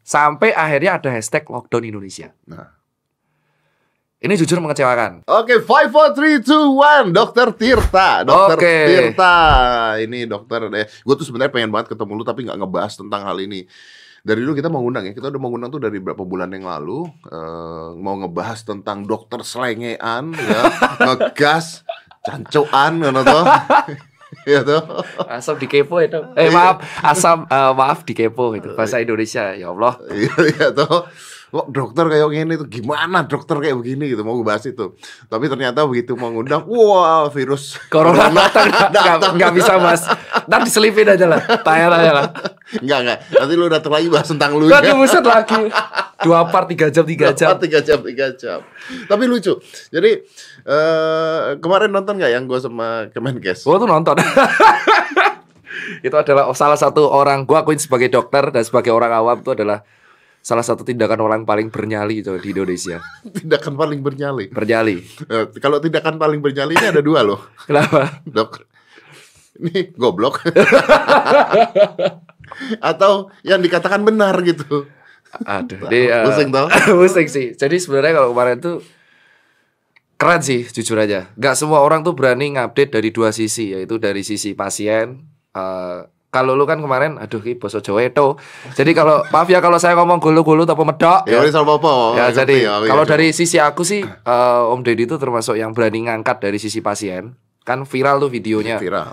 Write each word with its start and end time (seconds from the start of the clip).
Sampai 0.00 0.56
akhirnya 0.56 0.96
ada 0.96 1.12
hashtag 1.12 1.44
lockdown 1.44 1.84
Indonesia. 1.84 2.32
Nah. 2.48 2.80
Ini 4.20 4.36
jujur 4.36 4.60
mengecewakan. 4.60 5.24
Oke, 5.24 5.64
five, 5.64 5.88
four, 5.88 6.12
three, 6.12 6.44
two, 6.44 6.76
one, 6.76 7.08
Dokter 7.08 7.56
Tirta, 7.56 8.20
Dokter 8.24 8.56
Oke. 8.56 8.76
Tirta. 8.88 9.36
Ini 9.96 10.28
dokter 10.28 10.68
deh. 10.68 10.84
Gue 11.04 11.14
tuh 11.16 11.24
sebenarnya 11.24 11.48
pengen 11.48 11.72
banget 11.72 11.96
ketemu 11.96 12.20
lu 12.20 12.24
tapi 12.24 12.44
nggak 12.44 12.58
ngebahas 12.60 12.92
tentang 13.00 13.24
hal 13.24 13.40
ini. 13.40 13.64
Dari 14.20 14.44
dulu 14.44 14.52
kita 14.52 14.68
mau 14.68 14.84
ngundang 14.84 15.08
ya, 15.08 15.12
kita 15.16 15.32
udah 15.32 15.40
mau 15.40 15.48
ngundang 15.48 15.72
tuh 15.72 15.80
dari 15.80 15.96
berapa 15.96 16.20
bulan 16.20 16.52
yang 16.52 16.68
lalu 16.68 17.08
eh, 17.32 17.88
mau 17.96 18.20
ngebahas 18.20 18.60
tentang 18.60 19.08
dokter 19.08 19.40
selengean, 19.40 20.36
ya, 20.36 20.62
ngegas, 21.08 21.88
cancoan, 22.20 23.00
ngono 23.00 23.20
tuh. 23.24 23.44
Ya 24.46 24.60
tuh. 24.62 24.82
Asam 25.26 25.58
dikepo 25.58 25.98
itu. 26.00 26.20
Eh 26.38 26.50
maaf, 26.50 26.82
asam 27.02 27.46
eh, 27.50 27.72
maaf 27.74 28.06
dikepo 28.06 28.54
itu 28.54 28.72
bahasa 28.78 29.02
Indonesia. 29.02 29.54
Ya 29.54 29.70
Allah. 29.70 29.98
Iya, 30.10 30.34
iya 30.54 30.68
tuh. 30.70 31.06
Kok 31.50 31.66
dokter 31.74 32.06
kayak 32.06 32.30
gini 32.30 32.52
tuh 32.54 32.68
gimana 32.70 33.26
dokter 33.26 33.58
kayak 33.58 33.74
begini 33.74 34.14
gitu 34.14 34.22
mau 34.22 34.38
gue 34.38 34.46
bahas 34.46 34.62
itu. 34.62 34.94
Tapi 35.26 35.50
ternyata 35.50 35.82
begitu 35.82 36.14
mau 36.14 36.30
ngundang, 36.30 36.62
wah 36.62 37.26
virus 37.26 37.74
Corona 37.90 38.30
datang 38.30 38.70
nggak- 38.70 38.90
nggak 38.94 39.30
nggak 39.34 39.52
bisa 39.58 39.72
mas. 39.82 40.06
Ntar 40.46 40.62
diselipin 40.62 41.10
aja 41.10 41.26
lah, 41.26 41.42
tayar 41.66 41.90
aja 41.90 42.12
lah. 42.14 42.26
Enggak, 42.78 42.98
enggak. 43.02 43.18
Nanti 43.34 43.54
lu 43.58 43.66
datang 43.66 43.92
lagi 43.92 44.06
bahas 44.06 44.28
tentang 44.30 44.54
lu. 44.54 44.70
Gak 44.70 44.94
buset 44.94 45.26
lagi. 45.26 45.58
Dua 46.24 46.46
part 46.46 46.70
tiga 46.70 46.86
jam 46.86 47.02
tiga 47.02 47.34
jam. 47.34 47.58
Tiga 47.58 47.80
jam, 47.82 47.98
tiga 47.98 48.26
jam. 48.36 48.60
Tapi 49.10 49.24
lucu. 49.26 49.58
Jadi 49.90 50.22
eh 50.62 51.46
kemarin 51.58 51.90
nonton 51.90 52.14
nggak 52.14 52.30
yang 52.30 52.46
gue 52.46 52.60
sama 52.62 53.10
Kemenkes? 53.10 53.66
Gua 53.66 53.80
tuh 53.80 53.90
nonton. 53.90 54.14
itu 56.06 56.14
adalah 56.14 56.50
salah 56.54 56.78
satu 56.78 57.08
orang 57.10 57.42
gua 57.42 57.64
akuin 57.64 57.80
sebagai 57.80 58.06
dokter 58.06 58.54
dan 58.54 58.62
sebagai 58.62 58.94
orang 58.94 59.10
awam 59.10 59.40
itu 59.42 59.50
adalah 59.50 59.82
salah 60.40 60.64
satu 60.64 60.82
tindakan 60.82 61.20
orang 61.20 61.42
paling 61.44 61.68
bernyali 61.68 62.24
itu 62.24 62.32
di 62.40 62.50
Indonesia. 62.50 62.98
Tindakan 63.36 63.76
paling 63.76 64.00
bernyali. 64.00 64.48
Bernyali. 64.48 64.96
Eh, 65.28 65.44
kalau 65.60 65.78
tindakan 65.78 66.16
paling 66.16 66.40
bernyali 66.40 66.74
ini 66.74 66.86
ada 66.88 67.04
dua 67.04 67.20
loh, 67.20 67.40
Kenapa? 67.68 68.24
dok. 68.24 68.64
Ini 69.60 69.92
goblok. 69.94 70.40
Atau 72.80 73.28
yang 73.44 73.60
dikatakan 73.60 74.02
benar 74.02 74.34
gitu. 74.42 74.88
Aduh, 75.46 75.78
ini, 75.92 76.10
eh, 76.10 76.24
Pusing 76.26 76.50
tau? 76.50 76.66
pusing 76.98 77.28
sih. 77.30 77.46
Jadi 77.54 77.78
sebenarnya 77.78 78.18
kalau 78.18 78.34
kemarin 78.34 78.58
tuh 78.58 78.76
keren 80.16 80.42
sih, 80.42 80.66
jujur 80.66 80.98
aja. 80.98 81.30
Gak 81.38 81.54
semua 81.54 81.80
orang 81.80 82.02
tuh 82.02 82.16
berani 82.18 82.56
ngupdate 82.56 82.98
dari 82.98 83.14
dua 83.14 83.30
sisi, 83.30 83.70
yaitu 83.70 84.00
dari 84.00 84.26
sisi 84.26 84.56
pasien. 84.56 85.22
eh, 85.50 86.00
kalau 86.30 86.54
lu 86.54 86.62
kan 86.62 86.78
kemarin, 86.78 87.18
aduh 87.18 87.42
ki 87.42 87.58
boso 87.58 87.82
Jawa 87.82 88.06
itu. 88.06 88.38
Jadi 88.78 88.94
kalau 88.94 89.26
maaf 89.34 89.50
ya 89.50 89.58
kalau 89.58 89.82
saya 89.82 89.98
ngomong 89.98 90.22
gulu-gulu 90.22 90.62
tapi 90.62 90.86
medok. 90.86 91.26
Ya 91.26 91.42
udah 91.42 91.50
sama 91.50 91.74
apa? 91.74 91.92
Ya 92.14 92.26
jadi 92.30 92.56
ya, 92.70 92.74
kalau 92.86 93.02
dari 93.02 93.34
sisi 93.34 93.58
aku 93.58 93.82
sih 93.82 94.06
eh, 94.06 94.62
Om 94.70 94.86
Deddy 94.86 95.10
itu 95.10 95.18
termasuk 95.18 95.58
yang 95.58 95.74
berani 95.74 96.06
ngangkat 96.06 96.38
dari 96.38 96.62
sisi 96.62 96.78
pasien. 96.78 97.34
Kan 97.66 97.82
viral 97.82 98.22
tuh 98.22 98.30
videonya. 98.30 98.78
viral. 98.78 99.10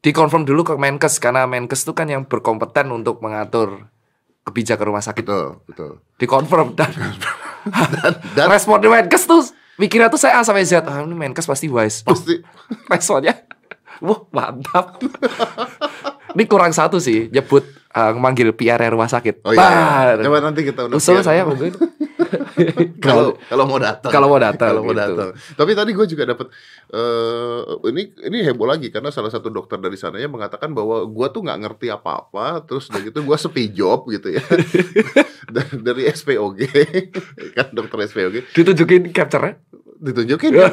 Dikonfirm 0.00 0.44
dulu 0.44 0.64
ke 0.64 0.74
Menkes 0.76 1.16
karena 1.16 1.48
Menkes 1.48 1.84
itu 1.84 1.92
kan 1.96 2.08
yang 2.08 2.24
berkompeten 2.28 2.88
untuk 2.92 3.20
mengatur 3.24 3.88
kebijakan 4.44 4.92
rumah 4.92 5.04
sakit. 5.04 5.24
Betul, 5.24 5.64
betul. 5.64 5.92
Dikonfirm 6.20 6.76
dan, 6.76 6.92
dan- 8.36 8.48
respon 8.52 8.84
di 8.84 8.88
Menkes 8.88 9.24
tuh 9.24 9.48
mikirnya 9.80 10.12
tuh 10.12 10.20
saya 10.20 10.40
A 10.40 10.44
sampai 10.44 10.68
Z. 10.68 10.84
Ah, 10.84 11.04
ini 11.04 11.16
Menkes 11.16 11.48
pasti 11.48 11.72
wise. 11.72 12.04
Pasti 12.04 12.36
Responnya 12.88 13.32
Wah 14.04 14.24
mantap 14.32 14.96
Ini 16.34 16.44
kurang 16.46 16.72
satu 16.72 17.02
sih 17.02 17.28
Nyebut 17.30 17.64
eh, 17.94 18.12
Manggil 18.14 18.54
PR 18.54 18.80
rumah 18.90 19.10
sakit. 19.10 19.42
Oh 19.46 19.52
iya. 19.54 20.16
Bah, 20.16 20.22
Coba 20.22 20.38
nanti 20.42 20.60
kita 20.62 20.86
undang 20.86 20.98
Usul 20.98 21.20
Pian. 21.20 21.26
saya 21.26 21.42
mungkin 21.42 21.74
kalau 23.04 23.34
kalau 23.48 23.64
mau 23.66 23.78
datang. 23.82 24.10
Kalau 24.12 24.26
mau 24.30 24.38
datang, 24.38 24.70
kalau 24.70 24.82
mau 24.86 24.94
gitu. 24.94 25.02
datang. 25.02 25.28
Tapi 25.58 25.70
tadi 25.74 25.90
gue 25.96 26.06
juga 26.06 26.24
dapat 26.30 26.46
eh 26.90 27.60
ini 27.90 28.02
ini 28.30 28.38
heboh 28.46 28.66
lagi 28.68 28.88
karena 28.94 29.10
salah 29.10 29.30
satu 29.32 29.50
dokter 29.50 29.78
dari 29.82 29.98
sananya 29.98 30.30
mengatakan 30.30 30.70
bahwa 30.70 31.02
gue 31.06 31.26
tuh 31.32 31.40
nggak 31.42 31.58
ngerti 31.66 31.86
apa 31.90 32.26
apa 32.26 32.62
terus 32.62 32.86
udah 32.90 33.00
gitu 33.02 33.18
gue 33.22 33.36
sepi 33.36 33.64
job 33.74 34.06
gitu 34.10 34.34
ya. 34.34 34.42
Dari, 35.50 35.82
dari 35.82 36.02
SPOG 36.06 36.62
kan 37.58 37.74
dokter 37.74 38.06
SPOG 38.06 38.54
Ditunjukin 38.54 39.10
capture-nya 39.10 39.58
ditunjukin 40.00 40.50
kan, 40.56 40.72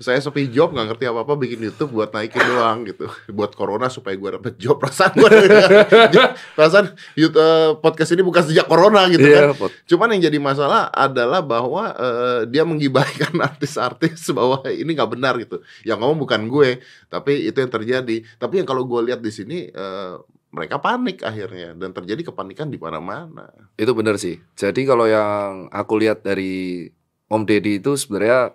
saya 0.00 0.16
sepi 0.16 0.48
job 0.48 0.72
nggak 0.72 0.96
ngerti 0.96 1.04
apa 1.12 1.28
apa 1.28 1.34
bikin 1.36 1.60
YouTube 1.60 1.92
buat 1.92 2.08
naikin 2.08 2.40
doang 2.40 2.88
gitu 2.88 3.04
buat 3.36 3.52
corona 3.52 3.92
supaya 3.92 4.16
gue 4.16 4.30
dapet 4.40 4.56
job 4.56 4.80
perasaan 4.80 5.12
gue 5.12 5.28
perasaan 6.56 6.96
YouTube, 7.12 7.36
eh, 7.36 7.70
podcast 7.80 8.16
ini 8.16 8.22
bukan 8.24 8.42
sejak 8.48 8.64
corona 8.64 9.04
gitu 9.12 9.28
Iya, 9.28 9.52
kan 9.52 9.60
Pot. 9.60 9.70
Cuman 9.84 10.16
yang 10.16 10.32
jadi 10.32 10.38
masalah 10.40 10.88
adalah 10.88 11.44
bahwa 11.44 11.92
eh, 11.92 12.40
dia 12.48 12.64
menggibahkan 12.64 13.36
artis-artis 13.52 14.32
bahwa 14.32 14.64
ini 14.68 14.88
nggak 14.96 15.10
benar 15.12 15.34
gitu. 15.36 15.60
Yang 15.84 15.98
ngomong 16.00 16.18
bukan 16.24 16.40
gue, 16.48 16.80
tapi 17.12 17.48
itu 17.48 17.58
yang 17.60 17.72
terjadi. 17.72 18.16
Tapi 18.40 18.62
yang 18.62 18.68
kalau 18.68 18.88
gue 18.88 19.00
lihat 19.12 19.20
di 19.20 19.32
sini 19.32 19.68
eh, 19.68 20.14
mereka 20.56 20.80
panik 20.80 21.20
akhirnya 21.20 21.76
dan 21.76 21.92
terjadi 21.92 22.32
kepanikan 22.32 22.72
di 22.72 22.80
mana-mana. 22.80 23.52
Itu 23.76 23.92
benar 23.92 24.16
sih 24.16 24.40
Jadi 24.56 24.88
kalau 24.88 25.04
yang 25.04 25.68
aku 25.68 26.00
lihat 26.00 26.24
dari 26.24 26.88
Om 27.26 27.42
Deddy 27.42 27.78
itu 27.78 27.94
sebenarnya 27.94 28.54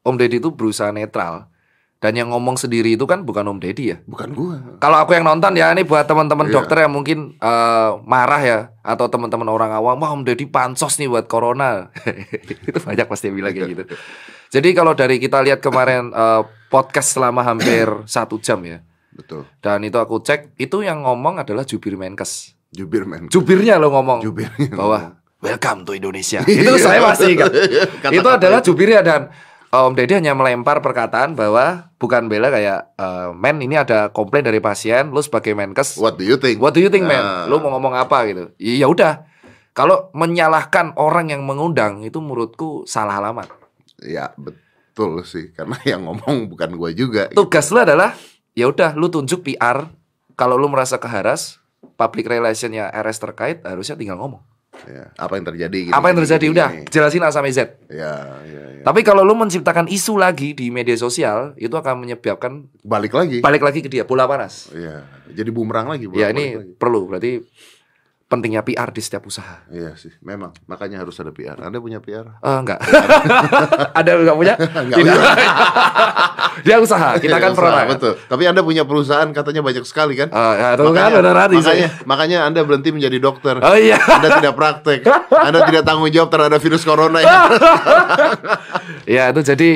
Om 0.00 0.16
Deddy 0.16 0.40
itu 0.40 0.50
berusaha 0.50 0.88
netral 0.88 1.48
Dan 2.00 2.16
yang 2.16 2.32
ngomong 2.32 2.56
sendiri 2.56 2.96
itu 2.96 3.04
kan 3.04 3.28
bukan 3.28 3.44
Om 3.44 3.60
Deddy 3.60 3.92
ya 3.92 3.96
Bukan 4.08 4.32
gue. 4.32 4.56
Kalau 4.80 4.96
aku 4.96 5.12
yang 5.12 5.28
nonton 5.28 5.52
ya 5.52 5.68
ini 5.68 5.84
buat 5.84 6.08
teman-teman 6.08 6.48
Iya. 6.48 6.54
dokter 6.56 6.80
yang 6.80 6.96
mungkin 6.96 7.36
eh, 7.36 7.90
marah 8.08 8.40
ya 8.40 8.58
atau 8.80 9.12
teman-teman 9.12 9.44
orang 9.46 9.76
awam, 9.76 10.00
wah 10.00 10.08
Om 10.16 10.24
Deddy 10.24 10.48
pansos 10.48 10.96
nih 10.96 11.12
buat 11.12 11.28
corona. 11.28 11.92
itu 12.64 12.80
banyak 12.80 13.04
pasti 13.04 13.28
yang 13.28 13.36
bilang 13.36 13.52
kayak 13.52 13.68
gitu. 13.76 13.84
Jadi 14.48 14.68
kalau 14.72 14.96
dari 14.96 15.20
kita 15.20 15.44
lihat 15.44 15.60
kemarin 15.60 16.08
eh, 16.16 16.42
podcast 16.72 17.20
selama 17.20 17.44
hampir 17.44 17.84
satu 18.08 18.40
jam 18.40 18.64
ya, 18.64 18.80
Betul. 19.12 19.44
dan 19.60 19.84
itu 19.84 20.00
aku 20.00 20.24
cek 20.24 20.56
itu 20.56 20.80
yang 20.80 21.04
ngomong 21.04 21.44
adalah 21.44 21.68
jubir 21.68 22.00
Menkes. 22.00 22.56
Jubir 22.72 23.04
men. 23.04 23.26
Jubirnya 23.28 23.76
lo 23.76 23.90
ngomong 23.90 24.22
Jubirnya 24.22 24.70
bahwa 24.72 25.19
welcome 25.40 25.82
to 25.88 25.92
Indonesia. 25.96 26.44
itu 26.48 26.72
saya 26.78 27.00
masih 27.02 27.36
ingat. 27.36 27.50
Kata-kata 28.04 28.14
itu 28.14 28.28
adalah 28.28 28.60
jubirnya 28.60 29.00
dan 29.00 29.32
Om 29.70 29.94
Deddy 29.94 30.18
hanya 30.18 30.34
melempar 30.34 30.82
perkataan 30.82 31.38
bahwa 31.38 31.94
bukan 31.96 32.26
bela 32.26 32.50
kayak 32.50 32.90
eh, 32.98 33.28
men 33.34 33.62
ini 33.62 33.78
ada 33.78 34.10
komplain 34.10 34.42
dari 34.42 34.58
pasien, 34.58 35.14
lu 35.14 35.22
sebagai 35.22 35.54
Menkes 35.54 35.94
What 35.94 36.18
do 36.18 36.26
you 36.26 36.36
think? 36.36 36.58
What 36.58 36.74
do 36.74 36.82
you 36.82 36.90
think, 36.90 37.06
man? 37.06 37.22
Ah. 37.22 37.44
Lu 37.46 37.62
mau 37.62 37.70
ngomong 37.78 37.94
apa 37.94 38.26
gitu? 38.26 38.50
Ya 38.58 38.90
udah. 38.90 39.26
Kalau 39.70 40.10
menyalahkan 40.10 40.98
orang 40.98 41.30
yang 41.30 41.46
mengundang 41.46 42.02
itu 42.02 42.18
menurutku 42.18 42.82
salah 42.90 43.22
alamat. 43.22 43.46
Ya 44.02 44.34
betul 44.34 45.22
sih 45.22 45.54
karena 45.54 45.78
yang 45.96 46.02
ngomong 46.02 46.50
bukan 46.50 46.74
gue 46.74 46.90
juga. 46.98 47.30
gitu. 47.30 47.46
Tugas 47.46 47.70
lu 47.70 47.78
adalah 47.78 48.18
ya 48.58 48.66
udah 48.66 48.98
lu 48.98 49.06
tunjuk 49.06 49.46
PR 49.46 49.86
kalau 50.34 50.58
lu 50.58 50.66
merasa 50.66 50.98
keharas, 50.98 51.62
public 51.94 52.26
relationnya 52.26 52.90
RS 52.90 53.22
terkait 53.22 53.62
harusnya 53.62 53.94
tinggal 53.94 54.18
ngomong. 54.18 54.49
Ya, 54.88 55.12
apa 55.14 55.36
yang 55.36 55.44
terjadi? 55.44 55.78
Gini, 55.88 55.92
apa 55.92 56.06
yang 56.08 56.18
terjadi 56.24 56.44
gini, 56.44 56.54
udah 56.56 56.68
gini. 56.72 56.86
jelasin 56.88 57.20
A 57.20 57.28
sampai 57.28 57.52
Z. 57.52 57.58
Ya, 57.90 58.14
ya, 58.48 58.64
ya. 58.80 58.84
Tapi 58.86 59.00
kalau 59.02 59.20
lu 59.20 59.34
menciptakan 59.34 59.90
isu 59.90 60.16
lagi 60.16 60.56
di 60.56 60.72
media 60.72 60.96
sosial, 60.96 61.52
itu 61.56 61.72
akan 61.72 62.00
menyebabkan 62.00 62.64
Balik 62.80 63.12
lagi. 63.12 63.38
balik 63.44 63.60
lagi 63.60 63.84
ke 63.84 63.88
dia 63.88 64.08
bola 64.08 64.24
panas. 64.24 64.72
Iya, 64.72 65.04
jadi 65.30 65.50
bumerang 65.52 65.92
lagi. 65.92 66.08
Ya 66.08 66.30
bolak-balik 66.30 66.32
ini 66.32 66.44
lagi. 66.56 66.72
perlu 66.78 67.00
berarti 67.04 67.30
pentingnya 68.26 68.62
PR 68.62 68.94
di 68.94 69.02
setiap 69.02 69.26
usaha. 69.26 69.66
Iya 69.68 69.98
sih, 69.98 70.14
memang. 70.22 70.54
Makanya 70.64 71.02
harus 71.02 71.18
ada 71.18 71.34
PR. 71.34 71.58
Anda 71.58 71.82
punya 71.82 71.98
PR? 71.98 72.38
Eh, 72.38 72.58
enggak. 72.62 72.78
Ada 73.98 74.10
enggak 74.16 74.36
punya? 74.38 74.54
Enggak 74.86 74.98
Tidak. 75.02 75.18
Dia 76.62 76.76
usaha, 76.78 77.16
kita 77.16 77.36
kan 77.36 77.52
Iya, 77.52 77.58
pernah. 77.58 77.82
usaha, 77.82 77.92
Betul. 77.92 78.12
Tapi 78.26 78.42
Anda 78.46 78.60
punya 78.60 78.82
perusahaan 78.84 79.28
katanya 79.30 79.60
banyak 79.60 79.84
sekali 79.84 80.14
kan? 80.14 80.28
Oh, 80.32 80.52
ya, 80.54 80.76
itu 80.76 80.90
kan 80.92 81.10
makanya, 81.10 81.60
saya. 81.62 81.88
makanya 82.04 82.38
Anda 82.46 82.60
berhenti 82.62 82.90
menjadi 82.92 83.18
dokter. 83.18 83.58
Oh 83.60 83.76
iya. 83.76 83.96
Anda 83.96 84.40
tidak 84.40 84.54
praktek. 84.54 85.00
Anda 85.48 85.64
tidak 85.66 85.82
tanggung 85.84 86.10
jawab 86.10 86.28
terhadap 86.28 86.60
virus 86.60 86.82
corona 86.84 87.18
ini. 87.20 87.36
ya 89.16 89.30
itu 89.32 89.40
jadi 89.42 89.70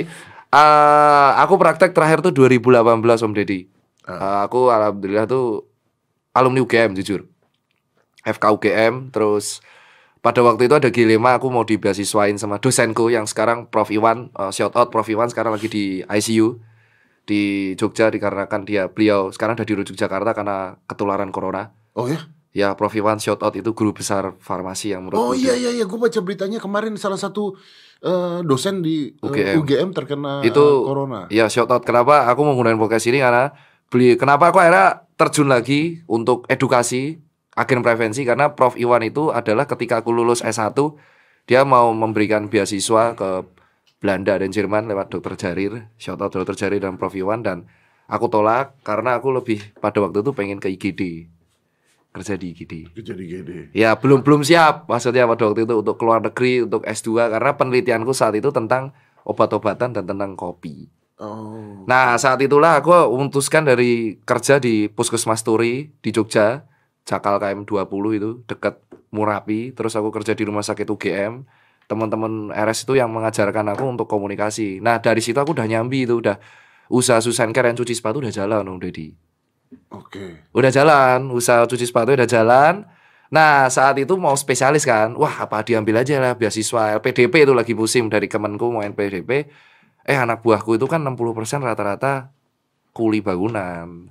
eh 0.54 1.30
aku 1.40 1.58
praktek 1.58 1.90
terakhir 1.90 2.22
tuh 2.22 2.30
2018 2.30 2.84
Om 3.24 3.32
Deddy. 3.34 3.60
Eh, 4.04 4.38
aku 4.44 4.68
alhamdulillah 4.68 5.24
tuh 5.24 5.64
alumni 6.32 6.60
UGM 6.60 6.94
jujur. 6.94 7.24
FK 8.24 8.44
UGM 8.56 9.12
terus 9.12 9.60
pada 10.24 10.40
waktu 10.40 10.64
itu 10.64 10.72
ada 10.72 10.88
dilema 10.88 11.36
aku 11.36 11.52
mau 11.52 11.68
dibeasiswain 11.68 12.40
sama 12.40 12.56
dosenku 12.56 13.12
yang 13.12 13.28
sekarang 13.28 13.68
Prof 13.68 13.92
Iwan 13.92 14.32
eh, 14.32 14.48
shout 14.48 14.72
out 14.72 14.88
Prof 14.88 15.04
Iwan 15.04 15.28
sekarang 15.28 15.52
lagi 15.52 15.68
di 15.68 15.84
ICU 16.00 16.56
di 17.24 17.72
Jogja 17.74 18.12
dikarenakan 18.12 18.68
dia 18.68 18.88
beliau 18.88 19.32
sekarang 19.32 19.56
udah 19.56 19.64
dirujuk 19.64 19.96
Jakarta 19.96 20.36
karena 20.36 20.76
ketularan 20.84 21.32
corona. 21.32 21.72
Oh 21.96 22.04
ya? 22.08 22.20
Ya 22.54 22.70
Prof 22.78 22.94
Iwan 22.94 23.18
shout 23.18 23.42
out 23.42 23.56
itu 23.58 23.74
guru 23.74 23.90
besar 23.90 24.38
farmasi 24.38 24.94
yang 24.94 25.02
menurut 25.08 25.18
Oh 25.18 25.32
iya 25.34 25.58
iya 25.58 25.74
iya, 25.74 25.84
gue 25.90 25.98
baca 25.98 26.20
beritanya 26.22 26.62
kemarin 26.62 26.94
salah 26.94 27.18
satu 27.18 27.58
eh, 27.98 28.46
dosen 28.46 28.78
di 28.78 29.10
eh, 29.10 29.26
UGM. 29.26 29.54
UGM, 29.58 29.88
terkena 29.90 30.38
Itu- 30.46 30.62
eh, 30.62 30.86
corona. 30.86 31.20
Ya 31.34 31.50
shout 31.50 31.66
out 31.66 31.82
kenapa 31.82 32.30
aku 32.30 32.46
menggunakan 32.46 32.78
podcast 32.78 33.10
ini 33.10 33.18
karena 33.18 33.50
beli 33.90 34.14
kenapa 34.14 34.54
aku 34.54 34.62
akhirnya 34.62 35.02
terjun 35.18 35.50
lagi 35.50 36.06
untuk 36.06 36.46
edukasi 36.46 37.18
agen 37.58 37.82
prevensi 37.82 38.22
karena 38.22 38.54
Prof 38.54 38.78
Iwan 38.78 39.02
itu 39.02 39.34
adalah 39.34 39.66
ketika 39.66 40.02
aku 40.02 40.14
lulus 40.14 40.42
S1 40.42 40.74
dia 41.46 41.62
mau 41.66 41.90
memberikan 41.90 42.46
beasiswa 42.50 43.14
ke 43.18 43.46
Belanda 44.04 44.36
dan 44.36 44.52
Jerman 44.52 44.84
lewat 44.84 45.08
Dokter 45.08 45.32
Jarir, 45.40 45.88
shout 45.96 46.20
out 46.20 46.28
Dokter 46.28 46.52
Jarir 46.52 46.84
dan 46.84 47.00
Prof 47.00 47.16
Iwan 47.16 47.40
dan 47.40 47.64
aku 48.04 48.28
tolak 48.28 48.76
karena 48.84 49.16
aku 49.16 49.32
lebih 49.32 49.64
pada 49.80 50.04
waktu 50.04 50.20
itu 50.20 50.36
pengen 50.36 50.60
ke 50.60 50.68
IGD 50.68 51.32
kerja 52.14 52.38
di 52.38 52.54
IGD. 52.54 52.74
Jadi 52.94 53.24
gede. 53.26 53.58
Ya 53.74 53.98
belum 53.98 54.22
belum 54.22 54.46
siap 54.46 54.86
maksudnya 54.86 55.26
pada 55.26 55.50
waktu 55.50 55.66
itu 55.66 55.74
untuk 55.74 55.98
keluar 55.98 56.22
negeri 56.22 56.62
untuk 56.62 56.86
S2 56.86 57.34
karena 57.34 57.50
penelitianku 57.58 58.14
saat 58.14 58.38
itu 58.38 58.54
tentang 58.54 58.94
obat-obatan 59.26 59.90
dan 59.90 60.06
tentang 60.06 60.38
kopi. 60.38 60.86
Oh. 61.18 61.82
Nah 61.90 62.14
saat 62.14 62.38
itulah 62.38 62.78
aku 62.78 62.94
memutuskan 63.18 63.66
dari 63.66 64.22
kerja 64.22 64.62
di 64.62 64.86
Puskesmas 64.86 65.42
Turi 65.42 65.90
di 65.98 66.10
Jogja, 66.14 66.62
Jakal 67.02 67.42
KM 67.42 67.66
20 67.66 67.82
itu 68.22 68.30
dekat 68.46 68.78
Murapi. 69.10 69.74
Terus 69.74 69.98
aku 69.98 70.14
kerja 70.14 70.38
di 70.38 70.46
rumah 70.46 70.62
sakit 70.62 70.86
UGM. 70.86 71.42
Teman-teman 71.84 72.48
RS 72.50 72.88
itu 72.88 72.96
yang 72.96 73.12
mengajarkan 73.12 73.76
aku 73.76 73.84
untuk 73.84 74.06
komunikasi. 74.08 74.80
Nah 74.80 74.98
dari 74.98 75.20
situ 75.20 75.36
aku 75.36 75.52
udah 75.52 75.68
nyambi 75.68 76.08
itu 76.08 76.18
udah 76.18 76.40
usaha 76.88 77.20
Susan 77.20 77.52
Care 77.52 77.72
yang 77.72 77.76
cuci 77.76 77.92
sepatu 77.92 78.24
udah 78.24 78.32
jalan 78.32 78.64
Om 78.64 78.78
Deddy. 78.80 79.08
Oke. 79.90 80.48
Udah 80.54 80.70
jalan, 80.70 81.28
usaha 81.34 81.64
cuci 81.66 81.84
sepatu 81.84 82.14
udah 82.14 82.28
jalan. 82.28 82.86
Nah 83.28 83.66
saat 83.66 83.98
itu 83.98 84.14
mau 84.14 84.36
spesialis 84.38 84.86
kan, 84.86 85.12
wah 85.18 85.44
apa 85.44 85.64
diambil 85.66 86.00
aja 86.06 86.22
lah 86.22 86.38
beasiswa 86.38 86.94
LPDP 87.02 87.48
itu 87.48 87.52
lagi 87.56 87.74
musim 87.74 88.06
dari 88.06 88.30
Kemenku 88.30 88.70
mau 88.70 88.82
LPDP. 88.84 89.50
Eh 90.04 90.18
anak 90.18 90.44
buahku 90.44 90.76
itu 90.76 90.84
kan 90.84 91.00
60% 91.00 91.64
rata-rata 91.64 92.30
kuli 92.94 93.24
bangunan, 93.24 94.08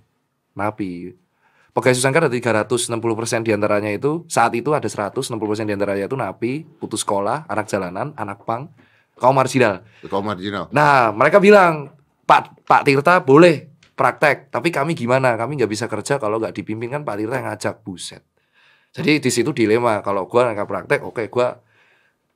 napi. 0.57 1.22
Pegawai 1.73 1.97
Susan 1.97 2.13
kan 2.13 2.29
ada 2.29 2.33
360% 2.37 3.41
di 3.41 3.49
antaranya 3.49 3.89
itu 3.89 4.29
saat 4.29 4.53
itu 4.53 4.77
ada 4.77 4.85
160% 4.85 5.33
di 5.65 5.73
antaranya 5.73 6.05
itu 6.05 6.13
napi, 6.13 6.69
putus 6.77 7.01
sekolah, 7.01 7.49
anak 7.49 7.65
jalanan, 7.65 8.13
anak 8.13 8.45
pang, 8.45 8.69
kaum 9.17 9.33
marginal. 9.33 9.81
Kaum 10.05 10.21
marginal. 10.21 10.69
Nah 10.69 11.09
mereka 11.09 11.41
bilang 11.41 11.97
Pak 12.29 12.61
Pak 12.69 12.85
Tirta 12.85 13.25
boleh 13.25 13.73
praktek, 13.97 14.53
tapi 14.53 14.69
kami 14.69 14.93
gimana? 14.93 15.33
Kami 15.33 15.57
nggak 15.57 15.71
bisa 15.73 15.89
kerja 15.89 16.21
kalau 16.21 16.37
nggak 16.37 16.53
dipimpin 16.53 16.93
kan 16.93 17.01
Pak 17.01 17.15
Tirta 17.17 17.41
yang 17.41 17.49
ngajak 17.49 17.81
buset. 17.81 18.21
Jadi 18.93 19.17
di 19.17 19.31
situ 19.33 19.49
dilema 19.49 20.05
kalau 20.05 20.29
gua 20.29 20.53
nggak 20.53 20.69
praktek, 20.69 21.01
oke 21.01 21.25
gua 21.33 21.57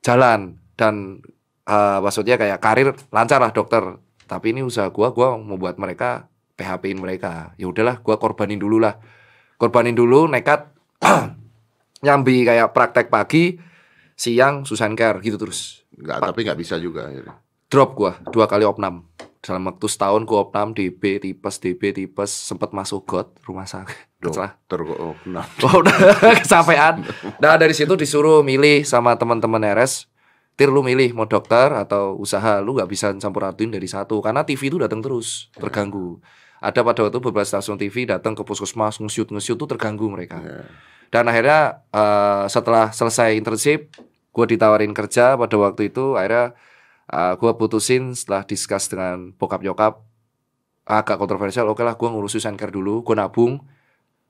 jalan 0.02 0.58
dan 0.74 1.22
eh, 1.70 2.00
maksudnya 2.02 2.42
kayak 2.42 2.58
karir 2.58 2.90
lancar 3.14 3.38
lah 3.38 3.54
dokter. 3.54 4.02
Tapi 4.26 4.50
ini 4.50 4.66
usaha 4.66 4.90
gua, 4.90 5.14
gua 5.14 5.38
mau 5.38 5.62
buat 5.62 5.78
mereka 5.78 6.26
PHP-in 6.58 6.98
mereka. 6.98 7.54
Ya 7.62 7.70
udahlah, 7.70 8.02
gua 8.02 8.18
korbanin 8.18 8.58
dulu 8.58 8.82
lah. 8.82 8.98
Korbanin 9.58 9.98
dulu 9.98 10.30
nekat 10.30 10.70
nyambi 12.06 12.46
kayak 12.46 12.74
praktek 12.78 13.10
pagi, 13.10 13.58
siang 14.14 14.66
Susan 14.70 14.94
Care 14.94 15.18
gitu 15.26 15.38
terus. 15.42 15.82
Enggak, 15.98 16.22
tapi 16.22 16.40
nggak 16.46 16.60
bisa 16.62 16.78
juga 16.78 17.10
akhirnya. 17.10 17.34
Drop 17.68 17.98
gua 17.98 18.22
dua 18.30 18.46
kali 18.46 18.64
opnam. 18.64 19.10
Dalam 19.42 19.66
waktu 19.70 19.86
setahun 19.90 20.24
gua 20.30 20.46
opnam 20.46 20.78
DB 20.78 21.18
tipes 21.22 21.58
DB 21.58 21.94
tipes 21.94 22.30
sempat 22.30 22.70
masuk 22.70 23.06
got 23.10 23.34
rumah 23.50 23.66
sakit. 23.66 24.08
Dokter 24.18 24.80
kok 24.82 24.98
nah. 25.30 25.46
Oh, 25.66 25.82
udah 25.82 25.94
kesampaian. 26.42 27.06
Nah 27.38 27.54
dari 27.58 27.74
situ 27.78 27.94
disuruh 27.94 28.42
milih 28.42 28.82
sama 28.86 29.14
teman-teman 29.18 29.62
RS. 29.78 30.10
Tir 30.58 30.74
lu 30.74 30.82
milih 30.82 31.14
mau 31.14 31.30
dokter 31.30 31.70
atau 31.70 32.18
usaha 32.18 32.58
lu 32.66 32.74
nggak 32.74 32.90
bisa 32.90 33.14
campur 33.22 33.46
aduin 33.46 33.70
dari 33.70 33.86
satu 33.86 34.18
karena 34.26 34.42
TV 34.42 34.74
itu 34.74 34.82
datang 34.82 35.06
terus 35.06 35.54
terganggu. 35.54 36.18
Ada 36.58 36.82
pada 36.82 37.06
waktu 37.06 37.20
beberapa 37.22 37.46
stasiun 37.46 37.78
TV 37.78 38.10
datang 38.10 38.34
ke 38.34 38.42
puskesmas 38.42 38.98
nge-shoot 38.98 39.30
nge-shoot 39.30 39.58
tuh 39.58 39.70
terganggu 39.70 40.10
mereka. 40.10 40.42
Ya. 40.42 40.66
Dan 41.14 41.30
akhirnya 41.30 41.86
eh, 41.94 42.46
setelah 42.50 42.92
selesai 42.92 43.38
internship, 43.38 43.94
gue 44.34 44.46
ditawarin 44.58 44.92
kerja 44.92 45.38
pada 45.38 45.56
waktu 45.58 45.94
itu. 45.94 46.18
Akhirnya 46.18 46.58
eh, 47.14 47.34
gue 47.38 47.52
putusin 47.56 48.18
setelah 48.18 48.42
discuss 48.44 48.90
dengan 48.90 49.32
bokap 49.38 49.62
nyokap 49.62 50.02
agak 50.88 51.20
kontroversial. 51.20 51.68
Oke 51.68 51.84
lah, 51.84 52.00
gue 52.00 52.08
ngurus 52.08 52.40
Care 52.40 52.72
dulu, 52.72 53.04
gue 53.04 53.16
nabung. 53.16 53.60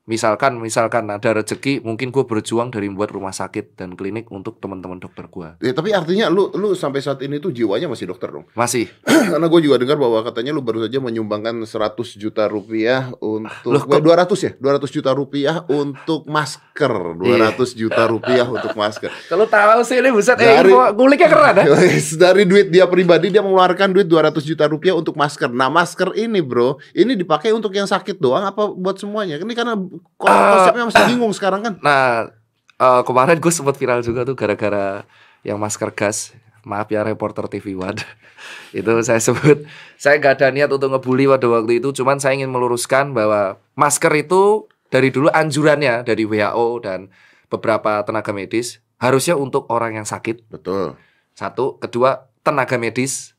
Misalkan, 0.08 0.56
misalkan 0.56 1.04
ada 1.12 1.36
rezeki, 1.36 1.84
mungkin 1.84 2.16
gue 2.16 2.24
berjuang 2.24 2.72
dari 2.72 2.88
membuat 2.88 3.12
rumah 3.12 3.36
sakit 3.36 3.76
dan 3.76 3.92
klinik 3.92 4.32
untuk 4.32 4.56
teman-teman 4.58 4.98
dokter 4.98 5.28
gue. 5.28 5.60
Ya, 5.60 5.76
tapi 5.76 5.92
artinya 5.92 6.32
lu 6.32 6.48
lu 6.56 6.72
sampai 6.72 7.04
saat 7.04 7.20
ini 7.20 7.38
tuh 7.38 7.52
jiwanya 7.52 7.92
masih 7.92 8.08
dokter 8.08 8.32
dong. 8.32 8.48
Masih, 8.56 8.88
Karena 9.28 9.52
gue 9.52 9.60
juga 9.60 9.76
dengar 9.76 10.00
bahwa 10.00 10.24
katanya 10.24 10.56
lu 10.56 10.64
baru 10.64 10.88
saja 10.88 11.04
menyumbangkan 11.04 11.60
100 11.60 11.92
juta 12.16 12.48
rupiah 12.48 13.12
untuk 13.20 13.68
Loh, 13.68 13.84
kok- 13.84 14.00
Wah, 14.00 14.24
200 14.24 14.40
ya? 14.40 14.52
200 14.56 14.88
juta 14.88 15.12
rupiah 15.12 15.56
untuk 15.68 16.24
masker. 16.24 16.94
200 17.20 17.76
juta 17.76 18.08
rupiah 18.08 18.48
untuk 18.48 18.72
masker. 18.74 19.12
kalau 19.32 19.44
tahu 19.44 19.84
sih 19.84 20.00
ini 20.00 20.08
buset, 20.08 20.40
eh, 20.40 20.64
Dari- 20.64 20.72
info 20.72 20.88
nguliknya 20.96 21.28
keren 21.28 21.56
ya. 21.62 21.66
Dari 22.00 22.48
duit 22.48 22.72
dia 22.72 22.88
pribadi 22.88 23.28
dia 23.28 23.44
mengeluarkan 23.44 23.92
duit 23.92 24.08
200 24.08 24.40
juta 24.40 24.72
rupiah 24.72 24.96
untuk 24.96 25.20
masker. 25.20 25.52
Nah, 25.52 25.68
masker 25.68 26.16
ini, 26.16 26.40
Bro, 26.40 26.80
ini 26.96 27.12
dipakai 27.12 27.52
untuk 27.52 27.76
yang 27.76 27.86
sakit 27.86 28.16
doang 28.16 28.48
apa 28.48 28.72
buat 28.72 28.96
semuanya? 28.96 29.36
Ini 29.36 29.52
karena 29.52 29.76
kok 30.18 30.28
Ah. 30.28 30.54
konsepnya 30.58 30.84
masih 30.90 31.04
bingung 31.14 31.34
sekarang 31.34 31.62
kan. 31.66 31.74
Nah, 31.82 32.30
eh, 32.78 33.02
kemarin 33.06 33.38
gue 33.38 33.52
sempat 33.54 33.76
viral 33.78 34.02
juga 34.02 34.24
tuh 34.24 34.36
gara-gara 34.38 35.04
yang 35.42 35.58
masker 35.58 35.94
gas. 35.94 36.34
Maaf 36.68 36.92
ya 36.92 37.00
reporter 37.08 37.48
TV 37.48 37.80
One. 37.80 37.96
itu 38.76 38.92
saya 39.04 39.24
sebut 39.24 39.64
saya 39.96 40.20
gak 40.20 40.44
ada 40.44 40.52
niat 40.52 40.68
untuk 40.68 40.92
ngebully 40.92 41.24
pada 41.26 41.48
waktu 41.48 41.80
itu, 41.80 41.96
cuman 41.96 42.20
saya 42.20 42.36
ingin 42.36 42.52
meluruskan 42.52 43.16
bahwa 43.16 43.56
masker 43.80 44.12
itu 44.20 44.68
dari 44.92 45.12
dulu 45.12 45.32
anjurannya 45.32 46.04
dari 46.04 46.28
WHO 46.28 46.84
dan 46.84 47.08
beberapa 47.48 48.04
tenaga 48.04 48.36
medis 48.36 48.84
harusnya 49.00 49.40
untuk 49.40 49.68
orang 49.72 49.96
yang 49.96 50.08
sakit. 50.08 50.48
Betul. 50.52 51.00
Satu, 51.38 51.80
kedua 51.80 52.28
tenaga 52.44 52.76
medis 52.76 53.36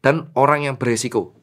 dan 0.00 0.32
orang 0.32 0.64
yang 0.64 0.76
beresiko. 0.80 1.36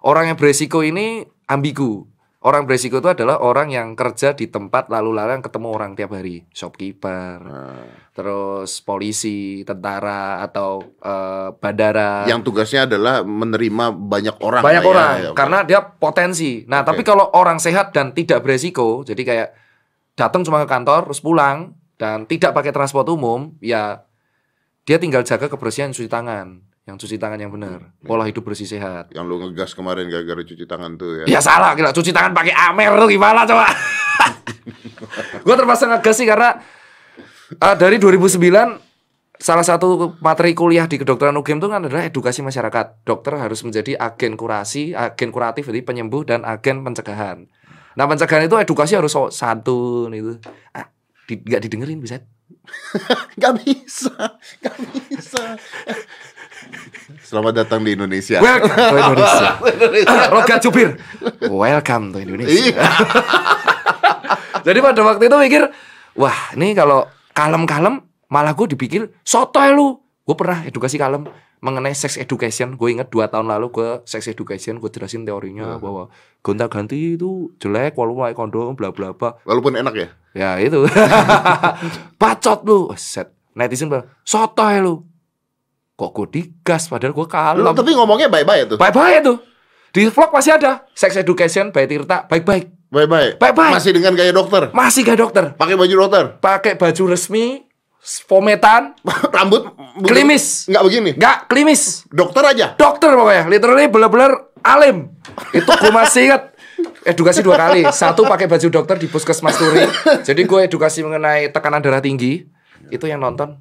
Orang 0.00 0.32
yang 0.32 0.36
beresiko 0.40 0.80
ini 0.80 1.28
ambigu. 1.48 2.08
Orang 2.42 2.66
beresiko 2.66 2.98
itu 2.98 3.06
adalah 3.06 3.38
orang 3.38 3.70
yang 3.70 3.94
kerja 3.94 4.34
di 4.34 4.50
tempat 4.50 4.90
lalu 4.90 5.14
lalang 5.14 5.38
ketemu 5.38 5.68
orang 5.70 5.94
tiap 5.94 6.10
hari, 6.10 6.42
shopkeeper, 6.50 7.38
Nah, 7.38 7.86
terus 8.10 8.82
polisi, 8.82 9.62
tentara 9.62 10.42
atau 10.42 10.82
eh, 10.98 11.54
bandara. 11.54 12.26
yang 12.26 12.42
tugasnya 12.42 12.90
adalah 12.90 13.22
menerima 13.22 13.94
banyak 13.94 14.36
orang. 14.42 14.58
banyak 14.58 14.82
lah 14.82 14.90
ya. 14.90 14.90
orang 14.90 15.12
Ya, 15.14 15.28
oke. 15.30 15.36
karena 15.38 15.58
dia 15.62 15.80
potensi. 15.86 16.66
Nah, 16.66 16.82
Oke. 16.82 16.88
tapi 16.90 17.02
kalau 17.02 17.30
orang 17.30 17.62
sehat 17.62 17.94
dan 17.94 18.10
tidak 18.10 18.42
beresiko, 18.42 19.06
jadi 19.06 19.22
kayak 19.22 19.48
datang 20.12 20.42
cuma 20.42 20.60
ke 20.60 20.68
kantor 20.68 21.06
terus 21.06 21.22
pulang 21.22 21.78
dan 21.94 22.26
tidak 22.26 22.50
pakai 22.52 22.74
transport 22.74 23.06
umum, 23.06 23.54
ya 23.62 24.02
dia 24.82 24.98
tinggal 24.98 25.22
jaga 25.22 25.46
kebersihan 25.46 25.94
cuci 25.94 26.10
tangan, 26.10 26.58
yang 26.82 26.98
cuci 26.98 27.14
tangan 27.14 27.38
yang 27.38 27.54
benar, 27.54 27.94
pola 28.02 28.26
hidup 28.26 28.42
bersih 28.42 28.66
sehat. 28.66 29.14
yang 29.14 29.30
lu 29.30 29.38
ngegas 29.38 29.70
kemarin 29.70 30.10
gara-gara 30.10 30.42
cuci 30.42 30.66
tangan 30.66 30.98
tuh 30.98 31.22
ya. 31.22 31.38
Ya 31.38 31.40
salah, 31.40 31.78
gila 31.78 31.94
cuci 31.94 32.10
tangan 32.10 32.34
pakai 32.34 32.50
Amer 32.50 32.90
tuh 32.98 33.06
gimana 33.06 33.46
coba? 33.46 33.70
gue 35.46 35.54
terpaksa 35.54 35.86
ngegas 35.86 36.16
sih 36.18 36.26
karena 36.26 36.58
ah, 37.62 37.74
dari 37.78 38.02
2009 38.02 38.38
salah 39.42 39.66
satu 39.66 40.18
materi 40.22 40.54
kuliah 40.54 40.86
di 40.86 40.98
kedokteran 40.98 41.34
UGM 41.38 41.58
itu 41.58 41.68
kan 41.70 41.82
adalah 41.86 42.06
edukasi 42.06 42.42
masyarakat. 42.42 43.06
Dokter 43.06 43.34
harus 43.38 43.62
menjadi 43.66 43.98
agen 43.98 44.38
kurasi, 44.38 44.94
agen 44.94 45.30
kuratif 45.30 45.70
jadi 45.70 45.82
penyembuh 45.82 46.22
dan 46.26 46.42
agen 46.42 46.82
pencegahan. 46.86 47.46
Nah 47.94 48.04
pencegahan 48.06 48.46
itu 48.46 48.58
edukasi 48.58 48.98
harus 48.98 49.14
santun 49.30 50.14
itu. 50.14 50.38
Ah, 50.74 50.90
di, 51.26 51.38
gak 51.42 51.62
didengerin 51.62 52.02
bisa. 52.04 52.22
Gak 53.34 53.58
bisa, 53.66 54.38
gak 54.62 54.76
bisa. 54.78 55.58
Selamat 57.22 57.64
datang 57.64 57.80
di 57.84 57.94
Indonesia. 57.96 58.40
Welcome 58.40 58.74
to 58.76 58.96
Indonesia. 58.98 59.48
Roga 60.34 60.56
Jubir. 60.60 60.90
Welcome 61.48 62.04
to 62.12 62.18
Indonesia. 62.20 62.52
Iya. 62.52 62.82
Jadi 64.66 64.78
pada 64.78 65.00
waktu 65.02 65.26
itu 65.26 65.36
mikir, 65.36 65.62
wah 66.14 66.38
ini 66.54 66.76
kalau 66.76 67.08
kalem-kalem 67.34 68.04
malah 68.30 68.52
gue 68.54 68.70
dipikir 68.72 69.10
sotoy 69.26 69.74
lu. 69.74 70.00
Gue 70.22 70.38
pernah 70.38 70.62
edukasi 70.62 70.96
kalem 71.00 71.26
mengenai 71.62 71.94
sex 71.94 72.14
education. 72.18 72.78
Gue 72.78 72.94
inget 72.94 73.10
dua 73.10 73.26
tahun 73.26 73.50
lalu 73.50 73.66
gue 73.74 73.88
sex 74.06 74.30
education 74.30 74.78
gue 74.78 74.90
jelasin 74.90 75.26
teorinya 75.26 75.78
bahwa 75.82 76.10
gonta 76.42 76.70
ganti 76.70 77.18
itu 77.18 77.50
jelek 77.58 77.98
walau 77.98 78.18
pakai 78.22 78.34
kondom 78.38 78.74
bla 78.78 78.94
bla 78.94 79.14
bla. 79.14 79.38
Walaupun 79.42 79.78
enak 79.78 79.94
ya. 79.94 80.08
Ya 80.32 80.50
itu. 80.62 80.86
Bacot 82.20 82.60
lu. 82.64 82.92
Oh, 82.92 82.98
Set. 82.98 83.34
Netizen 83.52 83.92
bilang, 83.92 84.08
sotoy 84.24 84.80
lu. 84.80 85.04
Kok 85.92 86.10
gue 86.10 86.26
digas 86.32 86.88
padahal 86.88 87.12
gue 87.12 87.26
Lu, 87.26 87.30
kalem. 87.30 87.74
tapi 87.76 87.92
ngomongnya 87.92 88.28
baik-baik 88.32 88.74
tuh. 88.74 88.78
Baik-baik 88.80 89.20
tuh. 89.22 89.36
Di 89.92 90.08
vlog 90.08 90.32
masih 90.32 90.56
ada 90.56 90.88
sex 90.96 91.12
education 91.14 91.68
by 91.68 91.84
Tirta 91.84 92.24
baik-baik. 92.24 92.72
Baik-baik. 92.88 93.40
Baik-baik. 93.40 93.72
Masih 93.72 93.92
dengan 93.92 94.12
gaya 94.12 94.32
dokter. 94.32 94.68
Masih 94.72 95.00
gak 95.04 95.18
dokter. 95.20 95.44
Pakai 95.56 95.76
baju 95.76 95.94
dokter. 96.04 96.24
Pakai 96.40 96.72
baju 96.76 97.16
resmi, 97.16 97.64
pometan, 98.28 98.92
Rambut 99.36 99.68
Klimis. 100.04 100.68
Nggak 100.68 100.82
begini. 100.84 101.10
nggak 101.16 101.36
klimis. 101.48 102.04
Dokter 102.08 102.42
aja. 102.44 102.66
Dokter 102.76 103.12
pokoknya, 103.16 103.48
literally 103.48 103.88
bener-bener 103.88 104.32
alim. 104.60 105.12
Itu 105.52 105.68
gue 105.72 105.92
masih 105.92 106.32
ingat. 106.32 106.42
edukasi 107.02 107.40
dua 107.40 107.56
kali. 107.58 107.86
Satu 107.88 108.26
pakai 108.26 108.46
baju 108.50 108.68
dokter 108.68 108.96
di 108.98 109.06
puskesmas 109.06 109.56
Turi. 109.56 109.86
Jadi 110.20 110.42
gue 110.44 110.60
edukasi 110.66 111.00
mengenai 111.00 111.48
tekanan 111.48 111.80
darah 111.80 112.02
tinggi. 112.02 112.44
Itu 112.90 113.06
yang 113.06 113.22
nonton. 113.22 113.56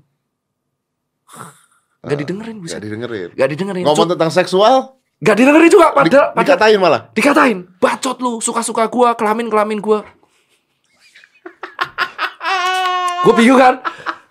Gak 2.01 2.17
didengerin, 2.17 2.55
Gak 2.55 2.63
bisa. 2.63 2.77
didengerin. 2.77 3.29
Gak 3.31 3.49
didengerin. 3.49 3.83
Ngomong 3.85 4.07
Cuk. 4.07 4.13
tentang 4.13 4.31
seksual, 4.31 4.97
Gak 5.17 5.37
didengerin 5.37 5.69
juga. 5.69 5.93
di- 5.93 6.09
Padahal, 6.09 6.25
padahal 6.31 6.45
dikatain 6.57 6.79
malah. 6.79 7.01
dikatain. 7.11 7.57
Bacot 7.77 8.17
lu, 8.17 8.41
suka-suka 8.41 8.85
gua, 8.87 9.13
kelamin-kelamin 9.13 9.77
gua. 9.77 10.01
gue 13.21 13.33
bingung 13.37 13.53
kan. 13.55 13.77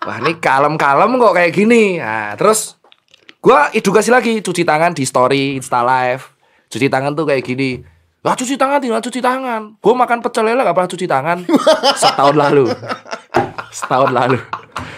Wah 0.01 0.19
ini 0.19 0.35
kalem-kalem 0.35 1.15
kok 1.15 1.31
kayak 1.31 1.51
gini. 1.53 1.95
Nah, 1.95 2.35
terus 2.35 2.75
gua 3.39 3.71
edukasi 3.71 4.11
lagi, 4.11 4.43
cuci 4.43 4.61
tangan 4.61 4.91
di 4.91 5.05
story, 5.05 5.55
Insta 5.55 5.79
live. 5.79 6.27
Cuci 6.67 6.87
tangan 6.87 7.13
tuh 7.13 7.23
kayak 7.23 7.39
gini. 7.41 7.79
Lah 8.19 8.35
cuci 8.35 8.53
tangan 8.53 8.77
tinggal 8.77 8.99
cuci 8.99 9.17
tangan. 9.17 9.75
Gue 9.77 9.93
makan 9.93 10.19
pecel 10.19 10.45
lele 10.45 10.61
gak 10.61 10.71
pernah 10.71 10.87
cuci 10.87 11.05
tangan. 11.05 11.37
Setahun 12.01 12.35
lalu. 12.35 12.69
Setahun 13.71 14.11
lalu. 14.11 14.37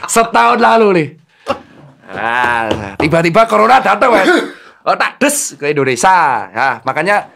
Setahun 0.05 0.59
lalu 0.59 0.87
nih. 0.91 1.07
Nah, 2.13 2.93
tiba-tiba 3.01 3.49
corona 3.49 3.81
datang, 3.81 4.13
Mas. 4.13 4.29
Oh, 4.83 4.99
tak 4.99 5.15
des 5.15 5.55
ke 5.55 5.71
Indonesia. 5.71 6.43
Ya, 6.51 6.83
makanya 6.83 7.31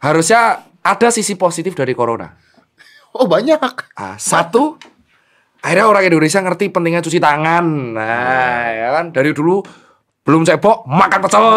harusnya 0.00 0.64
ada 0.80 1.12
sisi 1.12 1.36
positif 1.36 1.76
dari 1.76 1.92
corona. 1.92 2.32
Oh 3.12 3.28
banyak. 3.28 3.60
Ah, 3.92 4.16
satu, 4.16 4.80
akhirnya 5.60 5.84
orang 5.84 6.08
Indonesia 6.08 6.40
ngerti 6.40 6.72
pentingnya 6.72 7.04
cuci 7.04 7.20
tangan. 7.20 7.92
Nah, 7.92 8.64
ya 8.72 8.88
kan 8.96 9.12
dari 9.12 9.36
dulu 9.36 9.60
belum 10.24 10.48
cebok 10.48 10.88
makan 10.88 11.20
pecel. 11.24 11.44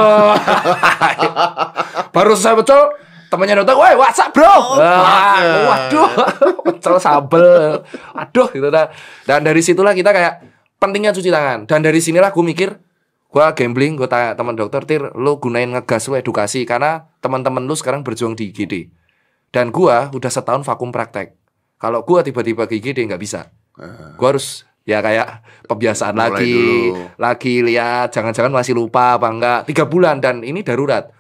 Baru 2.16 2.36
selesai 2.36 2.56
pecel, 2.64 2.82
temannya 3.32 3.64
datang, 3.64 3.80
"Woi, 3.80 3.96
WhatsApp, 3.96 4.36
Bro." 4.36 4.56
Wah, 4.80 5.40
waduh, 5.44 6.10
pecel 6.68 6.96
sambel. 7.00 7.80
Aduh, 8.20 8.48
gitu 8.52 8.68
dah. 8.68 8.92
Dan 9.24 9.48
dari 9.48 9.64
situlah 9.64 9.96
kita 9.96 10.12
kayak 10.12 10.34
pentingnya 10.82 11.14
cuci 11.14 11.30
tangan. 11.30 11.70
Dan 11.70 11.86
dari 11.86 12.02
sinilah 12.02 12.34
gue 12.34 12.42
mikir, 12.42 12.74
gua 13.30 13.54
gambling, 13.54 13.94
gue 13.94 14.10
tanya 14.10 14.34
teman 14.34 14.58
dokter, 14.58 14.82
"Tir, 14.90 15.14
lu 15.14 15.38
gunain 15.38 15.70
ngegas 15.70 16.10
lu 16.10 16.18
edukasi 16.18 16.66
karena 16.66 17.14
teman-teman 17.22 17.62
lu 17.70 17.78
sekarang 17.78 18.02
berjuang 18.02 18.34
di 18.34 18.50
IGD." 18.50 18.90
Dan 19.54 19.70
gua 19.70 20.10
udah 20.10 20.32
setahun 20.34 20.66
vakum 20.66 20.90
praktek. 20.90 21.38
Kalau 21.78 22.02
gua 22.02 22.26
tiba-tiba 22.26 22.66
ke 22.66 22.82
IGD 22.82 23.06
nggak 23.06 23.22
bisa. 23.22 23.54
Gua 24.18 24.34
harus 24.36 24.66
ya 24.82 24.98
kayak 25.00 25.46
pembiasaan 25.70 26.18
Mulai 26.18 26.28
lagi, 26.34 26.54
dulu. 26.58 26.94
lagi 27.22 27.54
lihat 27.62 28.08
jangan-jangan 28.10 28.50
masih 28.52 28.74
lupa 28.74 29.22
apa 29.22 29.28
enggak. 29.30 29.60
Tiga 29.70 29.84
bulan 29.86 30.18
dan 30.18 30.42
ini 30.42 30.66
darurat. 30.66 31.14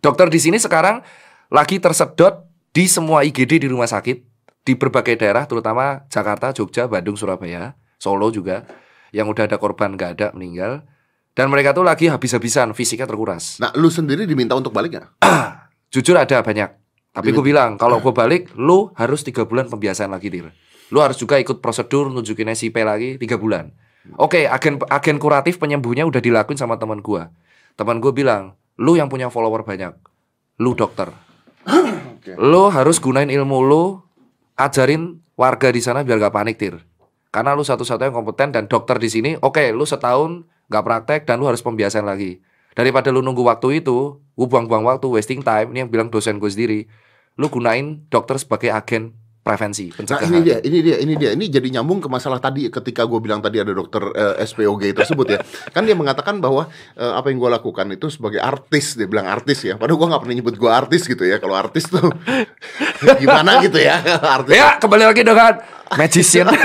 Dokter 0.00 0.30
di 0.32 0.40
sini 0.40 0.56
sekarang 0.56 1.04
lagi 1.52 1.82
tersedot 1.82 2.46
di 2.70 2.86
semua 2.86 3.26
IGD 3.26 3.66
di 3.66 3.68
rumah 3.68 3.90
sakit 3.90 4.22
di 4.64 4.72
berbagai 4.78 5.18
daerah 5.18 5.44
terutama 5.44 6.06
Jakarta, 6.08 6.54
Jogja, 6.54 6.86
Bandung, 6.86 7.18
Surabaya, 7.18 7.74
Solo 8.00 8.32
juga 8.32 8.64
yang 9.12 9.28
udah 9.28 9.44
ada 9.44 9.60
korban 9.60 9.92
nggak 9.92 10.10
ada 10.16 10.26
meninggal 10.32 10.80
dan 11.36 11.46
mereka 11.52 11.76
tuh 11.76 11.84
lagi 11.84 12.08
habis-habisan 12.10 12.74
fisiknya 12.74 13.06
terkuras. 13.06 13.60
Nah, 13.62 13.70
lu 13.76 13.92
sendiri 13.92 14.26
diminta 14.26 14.56
untuk 14.56 14.74
balik 14.74 14.96
nggak? 14.96 15.08
Jujur 15.92 16.16
ada 16.16 16.42
banyak. 16.42 16.70
Tapi 17.10 17.28
gue 17.34 17.42
bilang 17.42 17.74
kalau 17.74 17.98
gue 17.98 18.14
balik, 18.14 18.54
lu 18.54 18.94
harus 18.94 19.26
tiga 19.26 19.42
bulan 19.44 19.66
pembiasaan 19.66 20.14
lagi 20.14 20.30
dir. 20.30 20.50
Lu 20.90 21.02
harus 21.02 21.18
juga 21.18 21.38
ikut 21.38 21.58
prosedur 21.58 22.10
nunjukin 22.10 22.50
SIP 22.54 22.78
lagi 22.82 23.18
tiga 23.18 23.38
bulan. 23.38 23.70
Oke, 24.16 24.46
agen 24.46 24.80
agen 24.88 25.18
kuratif 25.20 25.58
penyembuhnya 25.60 26.06
udah 26.06 26.22
dilakuin 26.22 26.58
sama 26.58 26.78
teman 26.78 27.02
gue. 27.02 27.22
Teman 27.74 27.98
gue 27.98 28.10
bilang, 28.14 28.58
lu 28.78 28.96
yang 28.96 29.10
punya 29.10 29.28
follower 29.28 29.62
banyak, 29.62 29.92
lu 30.62 30.72
dokter. 30.74 31.10
Oke. 32.18 32.34
Lu 32.38 32.70
harus 32.72 32.96
gunain 33.02 33.28
ilmu 33.28 33.58
lu, 33.60 33.84
ajarin 34.56 35.20
warga 35.34 35.68
di 35.70 35.82
sana 35.82 36.06
biar 36.06 36.16
gak 36.16 36.34
panik 36.34 36.56
tir. 36.58 36.89
Karena 37.30 37.54
lu 37.54 37.62
satu-satunya 37.62 38.10
yang 38.10 38.16
kompeten 38.26 38.50
dan 38.50 38.66
dokter 38.66 38.98
di 38.98 39.06
sini, 39.06 39.30
oke, 39.38 39.70
lu 39.70 39.86
setahun 39.86 40.42
gak 40.66 40.82
praktek 40.82 41.20
dan 41.30 41.38
lu 41.38 41.46
harus 41.46 41.62
pembiasaan 41.62 42.02
lagi. 42.02 42.42
Daripada 42.74 43.14
lu 43.14 43.22
nunggu 43.22 43.46
waktu 43.46 43.82
itu, 43.82 44.18
lu 44.18 44.44
buang-buang 44.50 44.82
waktu, 44.86 45.06
wasting 45.06 45.42
time. 45.42 45.70
Ini 45.70 45.86
yang 45.86 45.90
bilang 45.90 46.10
dosen 46.10 46.42
gue 46.42 46.50
sendiri. 46.50 46.90
Lu 47.38 47.46
gunain 47.46 48.02
dokter 48.10 48.34
sebagai 48.38 48.74
agen 48.74 49.14
prevensi, 49.40 49.88
Nah 49.88 49.96
pencegahan. 50.04 50.28
ini 50.28 50.38
dia, 50.44 50.58
ini 50.60 50.78
dia, 50.84 50.96
ini 51.00 51.14
dia. 51.16 51.30
Ini 51.32 51.44
jadi 51.48 51.68
nyambung 51.80 52.04
ke 52.04 52.12
masalah 52.12 52.36
tadi 52.44 52.68
ketika 52.68 53.08
gue 53.08 53.18
bilang 53.24 53.40
tadi 53.40 53.56
ada 53.56 53.72
dokter 53.72 54.04
eh, 54.12 54.44
SPOG 54.44 54.92
tersebut 54.92 55.26
ya. 55.32 55.38
Kan 55.72 55.88
dia 55.88 55.96
mengatakan 55.96 56.44
bahwa 56.44 56.68
eh, 56.94 57.12
apa 57.16 57.32
yang 57.32 57.40
gue 57.40 57.50
lakukan 57.50 57.88
itu 57.88 58.12
sebagai 58.12 58.36
artis. 58.36 59.00
Dia 59.00 59.08
bilang 59.08 59.24
artis 59.24 59.64
ya. 59.64 59.80
Padahal 59.80 59.96
gue 59.96 60.08
nggak 60.12 60.22
pernah 60.22 60.36
nyebut 60.36 60.54
gue 60.60 60.70
artis 60.70 61.08
gitu 61.08 61.24
ya. 61.24 61.40
Kalau 61.40 61.56
artis 61.56 61.88
tuh 61.88 62.04
gimana 63.22 63.64
gitu 63.64 63.80
ya 63.80 63.98
artis. 64.20 64.60
Ya, 64.60 64.76
kembali 64.76 65.04
lagi 65.08 65.22
dengan 65.24 65.79
magician. 65.94 66.46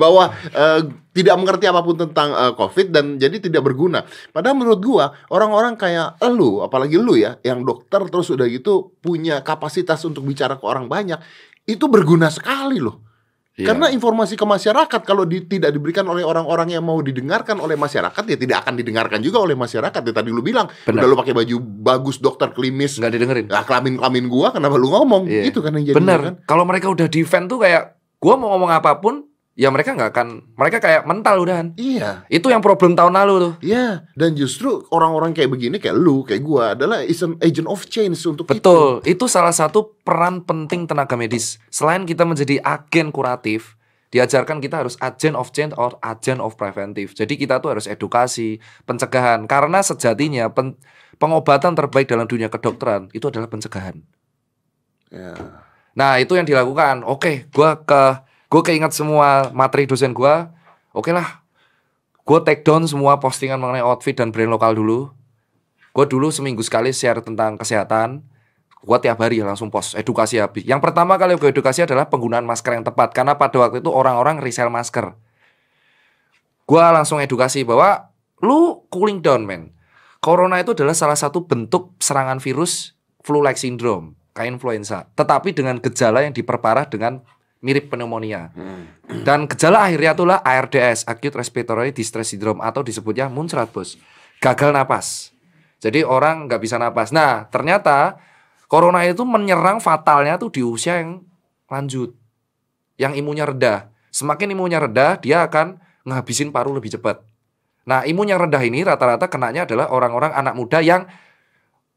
bahwa 0.00 0.34
eh, 0.50 0.80
tidak 1.14 1.34
mengerti 1.38 1.64
apa 1.66 1.80
pun 1.82 1.96
tentang 1.98 2.30
eh, 2.34 2.52
COVID 2.54 2.86
dan 2.94 3.04
jadi 3.18 3.42
tidak 3.42 3.62
berguna. 3.66 4.06
Padahal 4.30 4.54
menurut 4.58 4.80
gua 4.82 5.14
orang-orang 5.32 5.74
kayak 5.74 6.18
elu, 6.22 6.62
apalagi 6.62 6.98
lu 6.98 7.18
ya, 7.18 7.38
yang 7.42 7.66
dokter 7.66 8.02
terus 8.06 8.30
udah 8.30 8.46
gitu 8.46 8.94
punya 9.02 9.42
kapasitas 9.42 10.02
untuk 10.06 10.26
bicara 10.26 10.58
ke 10.58 10.64
orang 10.66 10.86
banyak, 10.86 11.18
itu 11.66 11.84
berguna 11.90 12.30
sekali 12.30 12.78
loh. 12.78 13.07
Iya. 13.58 13.74
Karena 13.74 13.90
informasi 13.90 14.38
ke 14.38 14.46
masyarakat 14.46 15.00
kalau 15.02 15.26
di- 15.26 15.42
tidak 15.42 15.74
diberikan 15.74 16.06
oleh 16.06 16.22
orang-orang 16.22 16.78
yang 16.78 16.86
mau 16.86 17.02
didengarkan 17.02 17.58
oleh 17.58 17.74
masyarakat 17.74 18.22
ya 18.22 18.38
tidak 18.38 18.62
akan 18.62 18.78
didengarkan 18.78 19.18
juga 19.18 19.42
oleh 19.42 19.58
masyarakat. 19.58 19.98
Ya 19.98 20.12
tadi 20.14 20.30
lu 20.30 20.46
bilang, 20.46 20.70
Benar. 20.86 21.02
udah 21.02 21.08
lu 21.10 21.16
pakai 21.18 21.34
baju 21.34 21.56
bagus 21.60 22.22
dokter 22.22 22.54
klimis, 22.54 22.96
nggak 22.96 23.12
didengerin. 23.12 23.46
Nah, 23.50 23.66
kelamin-kelamin 23.66 24.24
gua 24.30 24.54
kenapa 24.54 24.78
lu 24.78 24.94
ngomong? 24.94 25.26
Iya. 25.26 25.50
Itu 25.50 25.58
kan 25.60 25.74
yang 25.74 25.90
jadi 25.90 25.96
Bener. 25.98 26.20
kan. 26.22 26.34
Kalau 26.46 26.62
mereka 26.62 26.86
udah 26.86 27.10
defend 27.10 27.50
tuh 27.50 27.58
kayak, 27.58 27.98
gua 28.16 28.34
mau 28.38 28.54
ngomong 28.54 28.70
apa 28.72 28.96
pun, 29.02 29.26
ya 29.58 29.74
mereka 29.74 29.90
nggak 29.98 30.14
akan, 30.14 30.28
mereka 30.54 30.78
kayak 30.78 31.02
mental 31.02 31.42
udahan. 31.42 31.74
Iya. 31.74 32.22
Itu 32.30 32.46
yang 32.46 32.62
problem 32.62 32.94
tahun 32.94 33.18
lalu 33.18 33.34
tuh. 33.42 33.52
Iya, 33.66 34.06
dan 34.14 34.38
justru 34.38 34.86
orang-orang 34.94 35.34
kayak 35.34 35.50
begini 35.50 35.82
kayak 35.82 35.98
lu, 35.98 36.22
kayak 36.22 36.46
gua 36.46 36.78
adalah 36.78 37.02
is 37.02 37.18
an 37.26 37.34
agent 37.42 37.66
of 37.66 37.82
change 37.90 38.22
untuk 38.22 38.46
Betul, 38.46 39.02
itu 39.02 39.26
salah 39.26 39.50
satu 39.50 39.98
peran 40.06 40.46
penting 40.46 40.86
tenaga 40.86 41.18
medis. 41.18 41.58
Selain 41.74 42.06
kita 42.06 42.22
menjadi 42.22 42.62
agen 42.62 43.10
kuratif, 43.10 43.74
diajarkan 44.14 44.62
kita 44.62 44.86
harus 44.86 44.94
agent 45.02 45.34
of 45.34 45.50
change 45.50 45.74
or 45.74 45.98
agent 46.06 46.38
of 46.38 46.54
preventive. 46.54 47.10
Jadi 47.18 47.34
kita 47.34 47.58
tuh 47.58 47.74
harus 47.74 47.90
edukasi, 47.90 48.62
pencegahan. 48.86 49.50
Karena 49.50 49.82
sejatinya 49.82 50.54
pen- 50.54 50.78
pengobatan 51.18 51.74
terbaik 51.74 52.06
dalam 52.06 52.30
dunia 52.30 52.46
kedokteran 52.46 53.10
itu 53.10 53.26
adalah 53.26 53.50
pencegahan. 53.50 53.98
itu. 53.98 55.18
Ya. 55.18 55.34
Nah 55.98 56.22
itu 56.22 56.38
yang 56.38 56.46
dilakukan. 56.46 57.02
Oke, 57.02 57.50
gua 57.50 57.82
ke 57.82 58.27
gue 58.48 58.62
keinget 58.64 58.96
semua 58.96 59.52
materi 59.52 59.84
dosen 59.84 60.16
gua. 60.16 60.52
Oke 60.96 61.12
lah, 61.12 61.44
gue 62.24 62.38
take 62.48 62.64
down 62.64 62.88
semua 62.88 63.20
postingan 63.20 63.60
mengenai 63.60 63.84
outfit 63.84 64.16
dan 64.16 64.32
brand 64.32 64.48
lokal 64.48 64.72
dulu. 64.74 65.12
Gue 65.92 66.04
dulu 66.08 66.32
seminggu 66.32 66.64
sekali 66.64 66.90
share 66.90 67.20
tentang 67.20 67.60
kesehatan. 67.60 68.24
Gue 68.78 68.98
tiap 69.02 69.18
hari 69.20 69.42
langsung 69.42 69.68
post 69.68 69.98
edukasi 69.98 70.38
habis. 70.38 70.64
Yang 70.64 70.80
pertama 70.80 71.18
kali 71.18 71.34
gue 71.36 71.50
edukasi 71.50 71.84
adalah 71.84 72.06
penggunaan 72.06 72.46
masker 72.46 72.78
yang 72.78 72.86
tepat. 72.86 73.10
Karena 73.10 73.34
pada 73.34 73.58
waktu 73.58 73.82
itu 73.82 73.90
orang-orang 73.90 74.38
resell 74.38 74.70
masker. 74.70 75.12
Gue 76.68 76.78
langsung 76.78 77.18
edukasi 77.18 77.66
bahwa 77.66 78.14
lu 78.38 78.86
cooling 78.88 79.18
down 79.20 79.44
man. 79.44 79.74
Corona 80.22 80.62
itu 80.62 80.74
adalah 80.74 80.94
salah 80.94 81.18
satu 81.18 81.46
bentuk 81.46 81.94
serangan 81.98 82.38
virus 82.42 82.94
flu-like 83.22 83.58
syndrome, 83.58 84.14
kayak 84.34 84.58
influenza. 84.58 85.10
Tetapi 85.14 85.54
dengan 85.54 85.78
gejala 85.82 86.22
yang 86.26 86.34
diperparah 86.34 86.86
dengan 86.86 87.22
mirip 87.58 87.90
pneumonia. 87.90 88.54
Dan 89.24 89.50
gejala 89.50 89.90
akhirnya 89.90 90.14
itulah 90.14 90.38
ARDS, 90.42 91.08
Acute 91.08 91.36
Respiratory 91.38 91.90
Distress 91.90 92.30
Syndrome 92.30 92.62
atau 92.62 92.86
disebutnya 92.86 93.26
muncrat 93.26 93.70
bos. 93.74 93.98
Gagal 94.38 94.70
napas. 94.70 95.34
Jadi 95.78 96.02
orang 96.06 96.46
nggak 96.46 96.60
bisa 96.62 96.78
napas. 96.78 97.10
Nah 97.10 97.46
ternyata 97.50 98.18
corona 98.70 99.02
itu 99.06 99.26
menyerang 99.26 99.82
fatalnya 99.82 100.38
tuh 100.38 100.50
di 100.54 100.62
usia 100.62 101.02
yang 101.02 101.22
lanjut. 101.66 102.14
Yang 102.98 103.12
imunnya 103.22 103.46
rendah. 103.46 103.78
Semakin 104.10 104.54
imunnya 104.54 104.82
rendah, 104.82 105.18
dia 105.22 105.46
akan 105.46 105.78
ngabisin 106.02 106.50
paru 106.50 106.74
lebih 106.74 106.94
cepat. 106.98 107.22
Nah 107.88 108.04
imun 108.04 108.28
yang 108.28 108.42
rendah 108.42 108.60
ini 108.60 108.82
rata-rata 108.84 109.30
kenanya 109.30 109.64
adalah 109.64 109.88
orang-orang 109.88 110.34
anak 110.34 110.54
muda 110.58 110.78
yang 110.82 111.06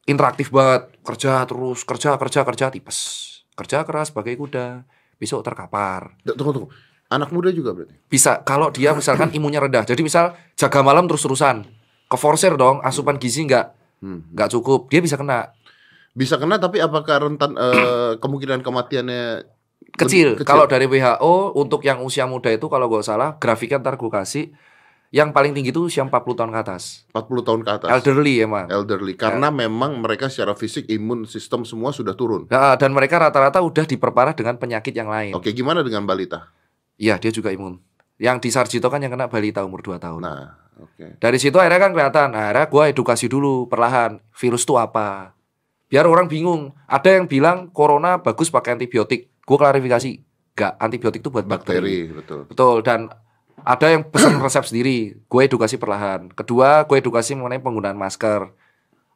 interaktif 0.06 0.54
banget. 0.54 0.94
Kerja 1.02 1.44
terus, 1.46 1.84
kerja, 1.84 2.16
kerja, 2.16 2.42
kerja, 2.46 2.66
tipes. 2.70 2.98
Kerja 3.58 3.84
keras 3.84 4.10
sebagai 4.14 4.38
kuda. 4.40 4.88
Besok 5.22 5.46
terkapar 5.46 6.18
Tunggu 6.26 6.52
tunggu. 6.52 6.70
Anak 7.12 7.30
muda 7.30 7.52
juga 7.52 7.76
berarti. 7.76 7.94
bisa 8.10 8.42
kalau 8.42 8.74
dia 8.74 8.92
misalkan 8.92 9.30
imunnya 9.38 9.62
rendah. 9.62 9.86
Jadi 9.86 10.02
misal 10.02 10.34
jaga 10.58 10.82
malam 10.82 11.06
terus-terusan, 11.06 11.68
keforsir 12.08 12.58
dong, 12.58 12.82
asupan 12.82 13.22
gizi 13.22 13.46
nggak 13.46 13.78
Hmm. 14.02 14.26
nggak 14.34 14.50
cukup, 14.50 14.90
dia 14.90 14.98
bisa 14.98 15.14
kena 15.14 15.54
Bisa 16.12 16.42
kena 16.42 16.58
tapi 16.58 16.82
apakah 16.82 17.22
rentan 17.22 17.54
eh, 17.54 18.18
kemungkinan 18.24 18.66
kematiannya 18.66 19.46
kecil. 19.94 20.36
kecil? 20.36 20.48
Kalau 20.48 20.66
dari 20.66 20.90
WHO 20.90 21.54
untuk 21.54 21.86
yang 21.86 22.02
usia 22.02 22.26
muda 22.26 22.50
itu 22.50 22.66
kalau 22.66 22.90
nggak 22.90 23.06
salah 23.06 23.38
grafiknya 23.38 23.78
ntar 23.78 24.02
gue 24.02 24.10
kasih 24.10 24.50
Yang 25.12 25.36
paling 25.36 25.52
tinggi 25.52 25.76
itu 25.76 25.92
usia 25.92 26.08
40 26.08 26.40
tahun 26.40 26.52
ke 26.56 26.60
atas. 26.64 27.04
40 27.12 27.44
tahun 27.44 27.60
ke 27.68 27.72
atas. 27.76 27.90
Elderly 27.92 28.48
emang. 28.48 28.72
elderly 28.72 29.20
karena 29.20 29.52
memang 29.52 30.00
mereka 30.00 30.32
secara 30.32 30.56
fisik 30.56 30.88
imun 30.88 31.28
sistem 31.28 31.68
semua 31.68 31.92
sudah 31.92 32.16
turun. 32.16 32.48
Nah, 32.48 32.80
dan 32.80 32.96
mereka 32.96 33.20
rata-rata 33.20 33.60
udah 33.60 33.84
diperparah 33.84 34.32
dengan 34.32 34.56
penyakit 34.56 34.96
yang 34.96 35.12
lain. 35.12 35.36
Oke, 35.36 35.52
gimana 35.52 35.84
dengan 35.84 36.08
balita? 36.08 36.48
Iya, 36.96 37.20
dia 37.20 37.28
juga 37.28 37.52
imun. 37.52 37.84
Yang 38.24 38.38
di 38.48 38.50
Sarjito 38.56 38.88
kan 38.88 39.04
yang 39.04 39.12
kena 39.12 39.28
balita 39.28 39.68
umur 39.68 39.84
2 39.84 40.00
tahun. 40.00 40.24
Nah, 40.24 40.56
oke. 40.80 41.20
Dari 41.20 41.38
situ 41.44 41.60
akhirnya 41.60 41.82
kan 41.84 41.92
kelihatan. 41.92 42.28
Nah, 42.32 42.48
akhirnya 42.48 42.72
gue 42.72 42.84
edukasi 42.96 43.28
dulu 43.28 43.68
perlahan. 43.68 44.24
Virus 44.32 44.64
itu 44.64 44.80
apa? 44.80 45.36
Biar 45.92 46.08
orang 46.08 46.32
bingung. 46.32 46.72
Ada 46.88 47.20
yang 47.20 47.28
bilang 47.28 47.68
corona 47.76 48.24
bagus 48.24 48.48
pakai 48.48 48.80
antibiotik. 48.80 49.28
Gue 49.44 49.58
klarifikasi. 49.60 50.24
Gak, 50.56 50.80
antibiotik 50.80 51.20
itu 51.20 51.28
buat 51.28 51.44
bakteri. 51.44 51.84
Bakteri, 51.84 51.98
betul. 52.16 52.42
Betul. 52.48 52.78
Dan 52.80 53.12
ada 53.62 53.88
yang 53.92 54.08
pesan 54.08 54.40
resep 54.42 54.64
sendiri. 54.66 54.98
Gue 55.28 55.46
edukasi 55.46 55.78
perlahan. 55.78 56.32
Kedua, 56.32 56.88
gue 56.90 56.98
edukasi 56.98 57.38
mengenai 57.38 57.62
penggunaan 57.62 57.98
masker. 57.98 58.52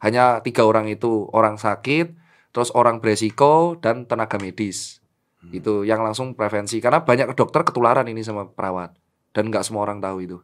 Hanya 0.04 0.44
tiga 0.46 0.68
orang 0.68 0.92
itu. 0.92 1.28
Orang 1.34 1.58
sakit, 1.58 2.14
terus 2.52 2.70
orang 2.76 3.02
beresiko, 3.02 3.80
dan 3.80 4.06
tenaga 4.06 4.38
medis. 4.38 5.02
Itu 5.50 5.86
yang 5.86 6.02
langsung 6.02 6.34
prevensi. 6.34 6.78
Karena 6.82 7.02
banyak 7.02 7.34
dokter 7.34 7.66
ketularan 7.66 8.06
ini 8.10 8.22
sama 8.22 8.50
perawat. 8.50 8.94
Dan 9.34 9.50
nggak 9.50 9.66
semua 9.66 9.84
orang 9.86 10.00
tahu 10.00 10.18
itu. 10.24 10.38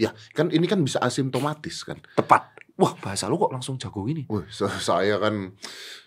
Ya, 0.00 0.16
kan 0.32 0.48
ini 0.48 0.64
kan 0.64 0.80
bisa 0.80 0.98
asimptomatis 1.04 1.84
kan. 1.84 2.00
Tepat. 2.16 2.54
Wah, 2.74 2.98
bahasa 2.98 3.30
lu 3.30 3.38
kok 3.38 3.54
langsung 3.54 3.78
jago 3.78 4.02
gini. 4.02 4.26
Wih, 4.26 4.50
saya 4.82 5.22
kan 5.22 5.54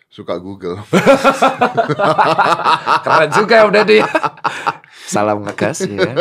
suka 0.07 0.39
Google. 0.39 0.79
Keren 3.05 3.29
juga 3.35 3.53
ya 3.59 3.65
udah 3.67 3.83
deh. 3.83 4.03
Salam 5.07 5.47
ngegas 5.47 5.87
ya. 5.87 6.11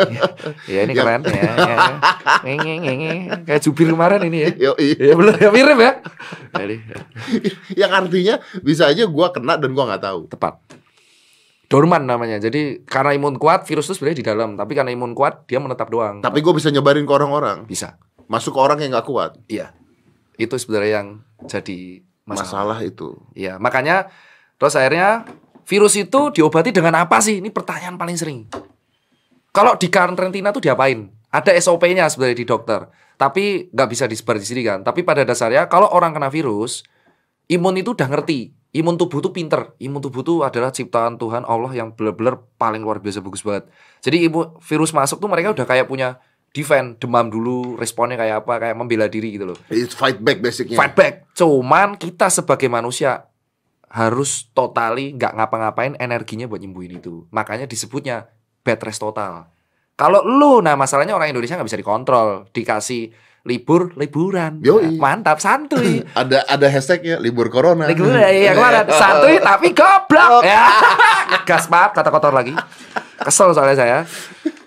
Ya 0.63 0.79
ini 0.87 0.95
keren 0.95 1.19
ya. 1.27 1.43
ya. 1.43 1.77
Nge, 2.47 2.75
nge, 2.79 2.93
nge. 3.03 3.11
Kayak 3.43 3.61
jubir 3.67 3.91
kemarin 3.91 4.23
ini 4.31 4.47
ya. 4.47 4.71
Yoi. 4.71 4.95
Ya 4.95 5.13
bener 5.15 5.35
ya 5.35 5.49
mirip 5.51 5.79
ya. 5.79 5.91
Jadi 6.55 6.75
Yang 7.75 7.91
artinya 7.91 8.35
bisa 8.63 8.87
aja 8.87 9.03
gua 9.11 9.35
kena 9.35 9.59
dan 9.59 9.75
gua 9.75 9.91
nggak 9.91 10.03
tahu. 10.07 10.19
tepat. 10.31 10.55
Dorman 11.67 12.07
namanya. 12.07 12.39
Jadi 12.39 12.87
karena 12.87 13.11
imun 13.11 13.35
kuat 13.35 13.67
virus 13.67 13.91
itu 13.91 13.99
sebenarnya 13.99 14.19
di 14.23 14.25
dalam, 14.25 14.49
tapi 14.55 14.71
karena 14.71 14.95
imun 14.95 15.11
kuat 15.11 15.43
dia 15.51 15.59
menetap 15.59 15.91
doang. 15.91 16.23
Tapi 16.23 16.39
gue 16.39 16.53
bisa 16.55 16.71
nyebarin 16.71 17.03
ke 17.03 17.11
orang-orang. 17.11 17.67
bisa. 17.67 17.99
Masuk 18.31 18.55
ke 18.55 18.59
orang 18.63 18.79
yang 18.79 18.95
nggak 18.95 19.07
kuat. 19.07 19.35
Iya. 19.51 19.75
Itu 20.39 20.55
sebenarnya 20.55 21.03
yang 21.03 21.07
jadi 21.43 22.06
masalah. 22.27 22.77
Masalah 22.77 22.79
itu. 22.83 23.15
Iya, 23.33 23.55
makanya 23.57 24.11
terus 24.59 24.75
akhirnya 24.75 25.23
virus 25.63 25.95
itu 25.95 26.35
diobati 26.35 26.75
dengan 26.75 26.99
apa 26.99 27.23
sih? 27.23 27.39
Ini 27.39 27.49
pertanyaan 27.49 27.95
paling 27.95 28.17
sering. 28.19 28.39
Kalau 29.55 29.73
di 29.79 29.87
karantina 29.87 30.51
tuh 30.53 30.61
diapain? 30.61 31.09
Ada 31.33 31.55
SOP-nya 31.57 32.05
sebenarnya 32.11 32.37
di 32.37 32.45
dokter. 32.45 32.85
Tapi 33.17 33.73
nggak 33.73 33.89
bisa 33.89 34.05
disebar 34.05 34.37
di 34.37 34.45
sini 34.45 34.61
kan. 34.61 34.85
Tapi 34.85 35.01
pada 35.01 35.25
dasarnya 35.25 35.65
kalau 35.65 35.89
orang 35.89 36.13
kena 36.13 36.29
virus, 36.29 36.85
imun 37.49 37.81
itu 37.81 37.97
udah 37.97 38.05
ngerti. 38.05 38.53
Imun 38.77 38.99
tubuh 38.99 39.23
tuh 39.23 39.33
pinter. 39.33 39.73
Imun 39.81 40.03
tubuh 40.03 40.21
tuh 40.21 40.45
adalah 40.45 40.69
ciptaan 40.69 41.17
Tuhan 41.17 41.41
Allah 41.49 41.73
yang 41.73 41.95
bener-bener 41.97 42.37
paling 42.61 42.83
luar 42.83 43.01
biasa 43.01 43.25
bagus 43.25 43.41
banget. 43.41 43.65
Jadi 44.05 44.29
imun 44.29 44.61
virus 44.61 44.93
masuk 44.93 45.17
tuh 45.17 45.25
mereka 45.31 45.55
udah 45.55 45.65
kayak 45.65 45.89
punya 45.89 46.21
defend, 46.57 46.97
demam 46.97 47.29
dulu, 47.29 47.77
responnya 47.77 48.17
kayak 48.17 48.41
apa, 48.41 48.53
kayak 48.57 48.75
membela 48.75 49.05
diri 49.05 49.37
gitu 49.37 49.53
loh 49.53 49.57
It's 49.69 49.93
fight 49.93 50.17
back 50.17 50.41
basicnya. 50.41 50.73
fight 50.73 50.97
back. 50.97 51.29
Cuman 51.37 51.93
kita 52.01 52.33
sebagai 52.33 52.65
manusia 52.65 53.29
harus 53.87 54.49
totali 54.51 55.13
nggak 55.13 55.37
ngapa-ngapain 55.37 55.93
energinya 56.01 56.49
buat 56.49 56.59
nyembuhin 56.59 56.97
itu. 56.97 57.29
Makanya 57.29 57.69
disebutnya 57.69 58.27
bed 58.65 58.81
rest 58.81 58.99
total. 58.99 59.53
Kalau 59.97 60.21
lu, 60.25 60.61
nah 60.61 60.77
masalahnya 60.77 61.13
orang 61.13 61.33
Indonesia 61.33 61.57
nggak 61.57 61.69
bisa 61.69 61.79
dikontrol, 61.81 62.49
dikasih 62.53 63.09
libur 63.47 63.95
liburan, 63.95 64.59
Yoi. 64.59 64.99
Nah, 64.99 65.15
mantap 65.15 65.39
santuy. 65.39 66.03
Ada 66.19 66.43
ada 66.43 66.67
hashtagnya 66.67 67.15
libur 67.17 67.47
corona. 67.47 67.87
Liburan 67.87 68.19
ya 68.19 68.51
kemarin 68.51 68.85
santuy 69.01 69.39
tapi 69.39 69.71
goblok 69.71 70.43
ya. 70.43 70.67
Gas 71.47 71.71
maaf 71.71 71.95
kata 71.95 72.11
kotor 72.11 72.35
lagi. 72.35 72.51
Kesel 73.23 73.55
soalnya 73.55 73.77
saya. 73.79 73.97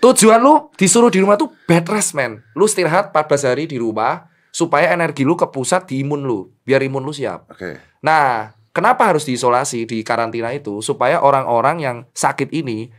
Tujuan 0.01 0.41
lu 0.41 0.73
disuruh 0.73 1.13
di 1.13 1.21
rumah 1.21 1.37
tuh 1.37 1.53
bed 1.69 1.85
rest 1.85 2.17
man. 2.17 2.41
Lu 2.57 2.65
istirahat 2.65 3.13
14 3.13 3.53
hari 3.53 3.69
di 3.69 3.77
rumah 3.77 4.25
supaya 4.49 4.89
energi 4.91 5.23
lu 5.23 5.37
kepusat 5.37 5.87
di 5.87 6.01
imun 6.03 6.25
lu, 6.25 6.49
biar 6.65 6.81
imun 6.81 7.05
lu 7.05 7.13
siap. 7.13 7.47
Oke. 7.53 7.79
Nah, 8.03 8.51
kenapa 8.73 9.07
harus 9.07 9.23
diisolasi 9.23 9.85
di 9.85 10.01
karantina 10.01 10.51
itu 10.51 10.81
supaya 10.81 11.21
orang-orang 11.21 11.77
yang 11.79 11.97
sakit 12.11 12.49
ini 12.51 12.91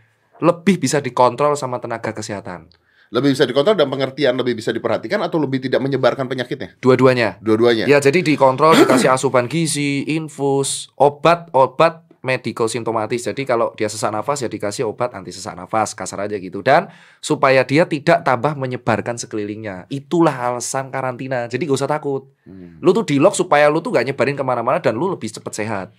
lebih 0.42 0.78
bisa 0.80 0.98
dikontrol 1.02 1.58
sama 1.58 1.78
tenaga 1.78 2.14
kesehatan. 2.14 2.70
Lebih 3.12 3.36
bisa 3.36 3.44
dikontrol 3.44 3.76
dan 3.76 3.92
pengertian 3.92 4.32
lebih 4.40 4.56
bisa 4.56 4.72
diperhatikan 4.72 5.20
atau 5.20 5.36
lebih 5.36 5.60
tidak 5.60 5.84
menyebarkan 5.84 6.32
penyakitnya? 6.32 6.80
Dua-duanya. 6.80 7.36
Dua-duanya. 7.44 7.84
Ya, 7.84 8.00
jadi 8.00 8.24
dikontrol, 8.24 8.72
dikasih 8.72 9.12
asupan 9.12 9.52
gizi, 9.52 10.08
infus, 10.08 10.88
obat-obat 10.96 12.01
medical 12.22 12.70
simptomatis. 12.70 13.26
Jadi 13.26 13.42
kalau 13.42 13.74
dia 13.74 13.90
sesak 13.90 14.14
nafas 14.14 14.40
ya 14.40 14.48
dikasih 14.48 14.86
obat 14.86 15.10
anti 15.12 15.34
sesak 15.34 15.58
nafas, 15.58 15.92
kasar 15.92 16.24
aja 16.24 16.38
gitu. 16.38 16.62
Dan 16.62 16.88
supaya 17.18 17.66
dia 17.66 17.84
tidak 17.84 18.22
tambah 18.22 18.54
menyebarkan 18.54 19.18
sekelilingnya. 19.18 19.90
Itulah 19.90 20.54
alasan 20.54 20.88
karantina. 20.94 21.50
Jadi 21.50 21.66
gak 21.66 21.78
usah 21.82 21.90
takut. 21.90 22.30
Hmm. 22.46 22.78
Lu 22.78 22.94
tuh 22.94 23.06
di 23.06 23.18
lock 23.18 23.34
supaya 23.34 23.66
lu 23.66 23.82
tuh 23.82 23.90
gak 23.90 24.06
nyebarin 24.06 24.38
ke 24.38 24.44
mana-mana 24.46 24.78
dan 24.78 24.94
lu 24.94 25.10
lebih 25.10 25.28
cepet 25.28 25.52
sehat. 25.52 25.90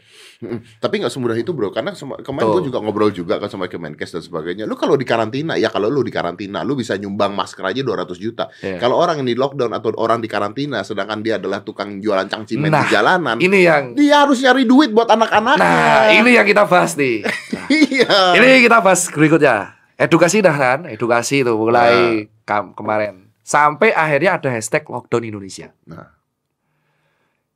Mm-mm. 0.43 0.59
Tapi 0.83 0.99
nggak 0.99 1.13
semudah 1.13 1.37
itu 1.39 1.55
bro, 1.55 1.71
karena 1.71 1.95
kemarin 1.95 2.47
gue 2.51 2.67
juga 2.67 2.83
ngobrol 2.83 3.15
juga 3.15 3.39
kan 3.39 3.47
sama 3.47 3.71
Kemenkes 3.71 4.11
dan 4.11 4.19
sebagainya. 4.19 4.67
Lu 4.67 4.75
kalau 4.75 4.99
di 4.99 5.07
karantina, 5.07 5.55
ya 5.55 5.71
kalau 5.71 5.87
lu 5.87 6.03
di 6.03 6.11
karantina, 6.11 6.67
lu 6.67 6.75
bisa 6.75 6.99
nyumbang 6.99 7.31
masker 7.31 7.63
aja 7.63 7.79
200 7.79 8.19
juta. 8.19 8.51
Iya. 8.59 8.75
Kalau 8.75 8.99
orang 8.99 9.23
yang 9.23 9.27
di 9.31 9.35
lockdown 9.39 9.71
atau 9.71 9.95
orang 9.95 10.19
di 10.19 10.27
karantina, 10.27 10.83
sedangkan 10.83 11.23
dia 11.23 11.39
adalah 11.39 11.63
tukang 11.63 12.03
jualan 12.03 12.27
cangcimen 12.27 12.67
Nah, 12.67 12.83
di 12.83 12.91
jalanan, 12.91 13.35
Ini 13.39 13.59
yang 13.63 13.83
dia 13.95 14.27
harus 14.27 14.43
nyari 14.43 14.67
duit 14.67 14.91
buat 14.91 15.07
anak-anaknya. 15.07 15.63
Nah, 15.63 16.11
ini 16.13 16.29
yang 16.37 16.45
kita 16.45 16.63
bahas 16.69 16.93
nih. 16.93 17.25
iya. 17.89 18.37
Ini 18.37 18.65
kita 18.65 18.77
bahas 18.83 19.09
berikutnya. 19.09 19.73
Edukasi 19.97 20.41
dah 20.41 20.53
kan, 20.53 20.79
edukasi 20.89 21.41
itu 21.41 21.53
mulai 21.53 22.27
kam- 22.43 22.73
kemarin. 22.73 23.29
Sampai 23.43 23.91
akhirnya 23.91 24.39
ada 24.39 24.49
hashtag 24.49 24.87
lockdown 24.87 25.23
Indonesia. 25.23 25.69
Nah, 25.85 26.09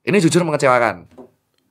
Ini 0.03 0.17
jujur 0.23 0.43
mengecewakan. 0.43 1.07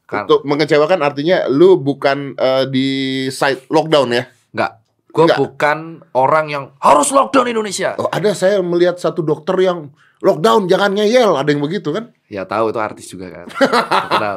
Kan, 0.07 0.23
untuk 0.29 0.47
mengecewakan 0.47 1.03
artinya 1.03 1.51
lu 1.51 1.81
bukan 1.81 2.37
eh, 2.37 2.65
di 2.71 2.89
site 3.27 3.67
lockdown 3.67 4.09
ya. 4.13 4.25
enggak. 4.55 4.73
Gue 5.11 5.27
bukan 5.33 6.05
orang 6.13 6.47
yang 6.53 6.65
harus 6.77 7.09
lockdown 7.09 7.49
Indonesia. 7.49 7.97
Oh, 7.97 8.07
ada 8.13 8.37
saya 8.37 8.61
melihat 8.61 9.01
satu 9.01 9.25
dokter 9.25 9.57
yang 9.65 9.89
lockdown 10.21 10.69
jangan 10.69 10.93
ngeyel, 10.93 11.41
ada 11.41 11.49
yang 11.49 11.65
begitu 11.65 11.89
kan? 11.89 12.13
Ya 12.29 12.45
tahu 12.45 12.69
itu 12.69 12.77
artis 12.77 13.09
juga 13.09 13.33
kan. 13.33 13.47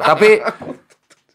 Tapi 0.00 0.40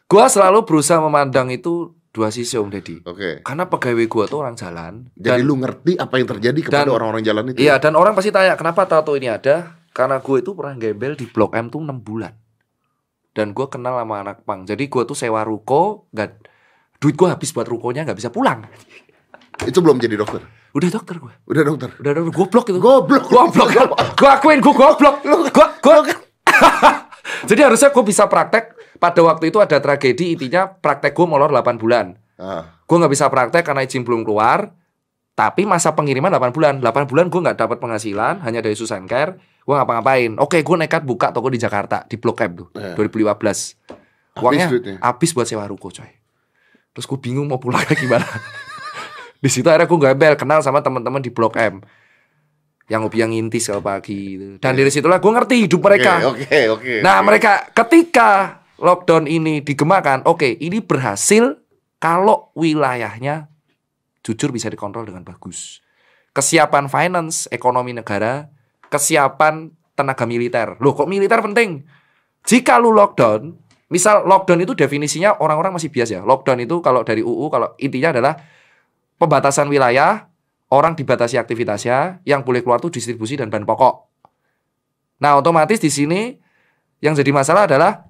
gue 0.05 0.25
selalu 0.25 0.63
berusaha 0.63 1.01
memandang 1.01 1.49
itu 1.49 1.93
dua 2.09 2.31
sisi 2.31 2.55
Om 2.55 2.71
Deddy. 2.71 3.03
Oke. 3.03 3.43
Karena 3.43 3.67
pegawai 3.67 4.05
gue 4.07 4.23
tuh 4.29 4.39
orang 4.39 4.55
jalan. 4.55 5.11
Jadi 5.13 5.41
dan- 5.41 5.43
lu 5.43 5.55
ngerti 5.59 5.99
apa 5.99 6.15
yang 6.15 6.27
terjadi 6.29 6.59
kepada 6.63 6.87
orang-orang 6.87 7.23
jalan 7.25 7.43
itu? 7.51 7.59
Iya 7.59 7.75
dan 7.77 7.97
orang 7.97 8.15
pasti 8.15 8.31
tanya 8.31 8.55
kenapa 8.55 8.87
tato 8.87 9.17
ini 9.17 9.27
ada? 9.27 9.75
Karena 9.91 10.19
gue 10.19 10.37
itu 10.39 10.51
pernah 10.55 10.75
gembel 10.75 11.15
di 11.15 11.25
Blok 11.27 11.55
M 11.55 11.67
tuh 11.67 11.79
6 11.79 11.91
bulan. 11.99 12.31
Dan 13.35 13.51
gue 13.51 13.67
kenal 13.67 13.99
sama 13.99 14.23
anak 14.23 14.47
pang. 14.47 14.63
Jadi 14.63 14.87
gue 14.87 15.03
tuh 15.03 15.15
sewa 15.15 15.43
ruko, 15.43 16.07
nggak 16.15 16.29
duit 16.99 17.15
gue 17.15 17.27
habis 17.27 17.51
buat 17.51 17.67
rukonya 17.67 18.07
nggak 18.07 18.15
bisa 18.15 18.31
pulang. 18.31 18.63
Itu 19.67 19.83
belum 19.83 19.99
jadi 19.99 20.15
dokter. 20.15 20.39
Udah 20.75 20.89
dokter 20.91 21.15
gue, 21.19 21.31
Udah 21.47 21.63
dokter. 21.63 21.89
udah 21.99 22.11
dokter 22.11 22.31
goblok 22.31 22.65
itu. 22.67 22.79
Goblok. 22.79 23.23
goblok. 23.27 23.69
gue 24.15 24.29
akuin 24.29 24.59
gue 24.59 24.75
goblok. 24.75 25.15
Gue 25.23 25.67
gue. 26.03 26.15
Jadi 27.45 27.61
harusnya 27.61 27.89
gue 27.89 28.03
bisa 28.03 28.25
praktek. 28.25 28.73
Pada 28.95 29.19
waktu 29.21 29.51
itu 29.51 29.59
ada 29.59 29.77
tragedi 29.77 30.33
intinya 30.33 30.65
praktek 30.67 31.11
gue 31.11 31.25
molor 31.25 31.51
8 31.51 31.75
bulan. 31.75 32.15
Ah, 32.35 32.79
Gue 32.83 32.97
nggak 32.97 33.11
bisa 33.11 33.25
praktek 33.27 33.63
karena 33.63 33.81
izin 33.81 34.01
belum 34.01 34.21
keluar. 34.21 34.71
Tapi 35.35 35.67
masa 35.67 35.91
pengiriman 35.91 36.31
8 36.31 36.49
bulan. 36.49 36.73
8 36.79 37.05
bulan 37.05 37.27
gue 37.27 37.41
nggak 37.43 37.57
dapat 37.57 37.77
penghasilan, 37.77 38.39
hanya 38.41 38.63
dari 38.63 38.73
Susan 38.73 39.03
Care. 39.03 39.35
Gue 39.61 39.73
ngapa-ngapain. 39.73 40.39
Oke, 40.39 40.61
gue 40.61 40.75
nekat 40.77 41.03
buka 41.03 41.29
toko 41.29 41.49
di 41.49 41.57
Jakarta 41.57 42.05
di 42.05 42.15
Blok 42.15 42.39
M 42.39 42.51
tuh, 42.55 42.67
Eh. 42.73 42.95
2015. 42.95 43.75
Uangnya 44.37 44.67
habis 45.01 45.31
buat 45.31 45.43
sewa 45.43 45.63
ruko, 45.65 45.89
coy. 45.89 46.07
Terus 46.91 47.05
gue 47.05 47.19
bingung 47.19 47.45
mau 47.45 47.59
pulangnya 47.59 47.95
gimana. 47.99 48.23
di 49.35 49.49
situ 49.51 49.67
akhirnya 49.67 49.85
gue 49.85 49.99
gabel 50.01 50.33
kenal 50.35 50.59
sama 50.59 50.79
teman-teman 50.79 51.19
di 51.19 51.29
Blok 51.29 51.53
M 51.55 51.83
yang 52.85 53.01
hobi 53.01 53.17
yang 53.21 53.33
ngintis 53.33 53.69
kalau 53.69 53.81
pagi 53.81 54.37
gitu. 54.37 54.45
Dan 54.61 54.77
dari 54.77 54.91
situlah 54.93 55.17
gue 55.17 55.31
ngerti 55.33 55.55
hidup 55.65 55.81
mereka. 55.81 56.21
Oke, 56.29 56.69
oke. 56.69 56.93
Nah, 57.01 57.21
oke. 57.21 57.25
mereka 57.25 57.51
ketika 57.73 58.61
lockdown 58.77 59.25
ini 59.25 59.65
digemakan, 59.65 60.21
oke, 60.29 60.45
ini 60.45 60.83
berhasil 60.85 61.57
kalau 61.97 62.53
wilayahnya 62.53 63.49
jujur 64.21 64.53
bisa 64.53 64.69
dikontrol 64.69 65.09
dengan 65.09 65.25
bagus. 65.25 65.81
Kesiapan 66.35 66.85
finance, 66.91 67.49
ekonomi 67.49 67.95
negara, 67.95 68.51
kesiapan 68.91 69.71
tenaga 69.95 70.27
militer. 70.27 70.77
Loh, 70.83 70.93
kok 70.93 71.07
militer 71.07 71.39
penting? 71.41 71.87
Jika 72.45 72.77
lu 72.77 72.93
lockdown, 72.93 73.55
misal 73.89 74.27
lockdown 74.27 74.61
itu 74.61 74.77
definisinya 74.77 75.41
orang-orang 75.41 75.73
masih 75.79 75.89
biasa 75.89 76.19
ya. 76.19 76.21
Lockdown 76.21 76.61
itu 76.61 76.83
kalau 76.83 77.01
dari 77.01 77.23
UU 77.23 77.49
kalau 77.49 77.73
intinya 77.81 78.13
adalah 78.13 78.33
pembatasan 79.17 79.71
wilayah, 79.71 80.27
orang 80.73 80.97
dibatasi 80.97 81.37
aktivitasnya, 81.37 82.25
yang 82.25 82.41
boleh 82.41 82.65
keluar 82.65 82.81
tuh 82.81 82.89
distribusi 82.89 83.37
dan 83.37 83.53
bahan 83.53 83.65
pokok. 83.67 84.09
Nah, 85.21 85.37
otomatis 85.39 85.79
di 85.79 85.91
sini 85.93 86.35
yang 86.99 87.13
jadi 87.13 87.31
masalah 87.31 87.69
adalah 87.69 88.09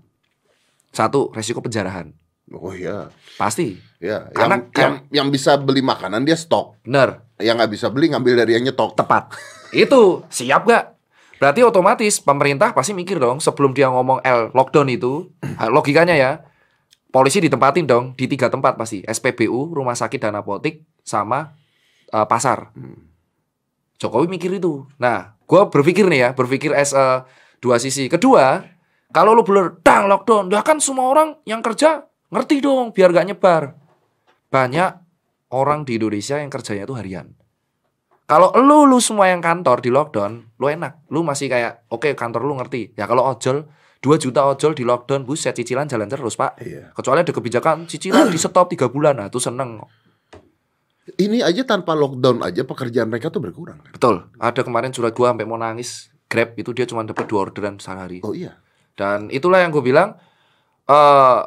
satu, 0.95 1.29
resiko 1.35 1.59
penjarahan. 1.59 2.15
Oh 2.53 2.71
iya. 2.71 3.09
Pasti. 3.35 3.75
Ya, 3.97 4.29
Karena 4.31 4.61
yang, 4.61 4.71
yang 4.77 4.93
yang 5.09 5.27
bisa 5.33 5.57
beli 5.57 5.81
makanan 5.81 6.23
dia 6.23 6.37
stok. 6.37 6.77
Bener, 6.85 7.25
Yang 7.41 7.55
nggak 7.57 7.71
bisa 7.73 7.87
beli 7.89 8.13
ngambil 8.13 8.33
dari 8.45 8.51
yang 8.55 8.63
nyetok. 8.63 8.95
tepat. 8.95 9.33
Itu 9.73 10.23
siap 10.29 10.69
gak? 10.69 10.93
Berarti 11.41 11.65
otomatis 11.67 12.23
pemerintah 12.23 12.71
pasti 12.71 12.95
mikir 12.95 13.19
dong 13.19 13.43
sebelum 13.43 13.75
dia 13.75 13.91
ngomong 13.91 14.23
L 14.23 14.55
lockdown 14.55 14.87
itu, 14.87 15.35
logikanya 15.75 16.15
ya, 16.15 16.31
polisi 17.11 17.43
ditempatin 17.43 17.83
dong 17.83 18.15
di 18.15 18.29
tiga 18.31 18.47
tempat 18.47 18.79
pasti, 18.79 19.03
SPBU, 19.03 19.75
rumah 19.75 19.97
sakit 19.97 20.21
dan 20.21 20.39
apotik, 20.39 20.85
sama 21.03 21.51
eh, 22.11 22.27
pasar. 22.27 22.73
Jokowi 23.95 24.27
mikir 24.27 24.51
itu. 24.55 24.85
Nah, 24.99 25.39
gue 25.47 25.61
berpikir 25.71 26.05
nih 26.11 26.19
ya, 26.19 26.29
berpikir 26.35 26.75
as 26.75 26.91
a 26.91 27.23
dua 27.63 27.79
sisi. 27.79 28.11
Kedua, 28.11 28.59
kalau 29.15 29.31
lu 29.31 29.47
bener 29.47 29.79
dang 29.79 30.11
lockdown, 30.11 30.51
ya 30.51 30.59
kan 30.61 30.83
semua 30.83 31.07
orang 31.09 31.39
yang 31.47 31.63
kerja 31.63 32.03
ngerti 32.29 32.59
dong 32.59 32.91
biar 32.91 33.15
gak 33.15 33.27
nyebar. 33.31 33.63
Banyak 34.51 34.91
orang 35.55 35.87
di 35.87 35.95
Indonesia 35.95 36.35
yang 36.35 36.51
kerjanya 36.51 36.83
itu 36.83 36.95
harian. 36.99 37.27
Kalau 38.25 38.49
lu 38.57 38.89
lu 38.89 38.97
semua 38.97 39.29
yang 39.29 39.39
kantor 39.39 39.85
di 39.85 39.93
lockdown, 39.93 40.57
lu 40.57 40.65
enak. 40.65 41.05
Lu 41.13 41.21
masih 41.21 41.45
kayak 41.45 41.85
oke 41.93 42.17
kantor 42.17 42.41
lu 42.43 42.57
ngerti. 42.57 42.97
Ya 42.97 43.05
kalau 43.05 43.21
ojol 43.21 43.69
2 44.01 44.21
juta 44.21 44.45
ojol 44.45 44.77
di 44.77 44.85
lockdown, 44.85 45.25
buset 45.25 45.57
cicilan 45.57 45.89
jalan 45.89 46.05
terus, 46.05 46.37
Pak. 46.37 46.61
Iya. 46.61 46.93
Kecuali 46.93 47.25
ada 47.25 47.33
kebijakan 47.33 47.89
cicilan 47.89 48.29
di 48.29 48.37
stop 48.37 48.69
3 48.69 48.89
bulan. 48.89 49.17
Nah, 49.17 49.27
itu 49.33 49.41
seneng. 49.41 49.81
Ini 51.05 51.45
aja 51.45 51.61
tanpa 51.61 51.93
lockdown 51.93 52.41
aja 52.41 52.65
pekerjaan 52.65 53.13
mereka 53.13 53.29
tuh 53.29 53.37
berkurang. 53.37 53.77
kan? 53.77 53.93
Betul. 53.93 54.15
Ada 54.41 54.65
kemarin 54.65 54.89
surat 54.89 55.13
gua 55.13 55.33
sampai 55.33 55.45
mau 55.45 55.61
nangis. 55.61 56.09
Grab 56.25 56.57
itu 56.57 56.73
dia 56.73 56.89
cuma 56.89 57.05
dapat 57.05 57.29
dua 57.29 57.45
orderan 57.45 57.77
sehari. 57.77 58.25
Oh 58.25 58.33
iya. 58.33 58.57
Dan 58.97 59.29
itulah 59.29 59.61
yang 59.61 59.69
gue 59.69 59.83
bilang 59.85 60.17
eh 60.89 61.41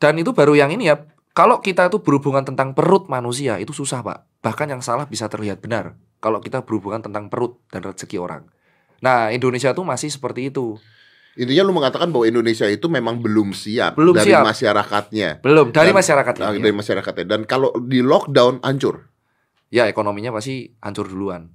dan 0.00 0.14
itu 0.16 0.32
baru 0.32 0.56
yang 0.56 0.72
ini 0.72 0.88
ya. 0.88 0.96
Kalau 1.32 1.60
kita 1.64 1.88
itu 1.88 2.00
berhubungan 2.00 2.44
tentang 2.44 2.76
perut 2.76 3.08
manusia 3.08 3.56
itu 3.56 3.72
susah, 3.72 4.04
Pak. 4.04 4.44
Bahkan 4.44 4.68
yang 4.68 4.82
salah 4.84 5.08
bisa 5.08 5.28
terlihat 5.32 5.64
benar 5.64 5.96
kalau 6.20 6.40
kita 6.44 6.60
berhubungan 6.64 7.00
tentang 7.00 7.32
perut 7.32 7.60
dan 7.72 7.84
rezeki 7.84 8.20
orang. 8.20 8.44
Nah, 9.02 9.32
Indonesia 9.34 9.72
tuh 9.74 9.82
masih 9.82 10.12
seperti 10.12 10.52
itu. 10.52 10.78
Intinya 11.32 11.62
lu 11.64 11.72
mengatakan 11.72 12.12
bahwa 12.12 12.28
Indonesia 12.28 12.68
itu 12.68 12.84
memang 12.86 13.16
belum 13.16 13.52
siap 13.52 13.96
Belum 13.96 14.12
dari 14.12 14.30
siap. 14.30 14.44
masyarakatnya. 14.44 15.40
Belum 15.40 15.72
dari 15.72 15.88
Dan- 15.88 15.96
masyarakat 15.96 16.34
Nah, 16.36 16.50
ini. 16.52 16.60
dari 16.60 16.74
masyarakatnya. 16.74 17.24
Dan 17.24 17.40
kalau 17.44 17.72
di 17.78 18.04
lockdown 18.04 18.60
hancur. 18.60 19.08
Ya, 19.72 19.88
ekonominya 19.88 20.28
pasti 20.30 20.76
hancur 20.78 21.08
duluan. 21.08 21.48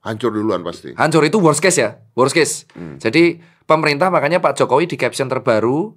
Hancur 0.00 0.32
duluan 0.32 0.64
pasti. 0.64 0.96
Hancur 0.96 1.20
itu 1.22 1.36
worst 1.36 1.60
case 1.60 1.76
ya, 1.76 2.00
worst 2.14 2.32
case. 2.32 2.64
Hmm. 2.72 2.96
Jadi 2.96 3.36
pemerintah 3.64 4.08
makanya 4.08 4.40
Pak 4.40 4.56
Jokowi 4.56 4.86
di 4.86 4.96
caption 4.96 5.28
terbaru 5.28 5.92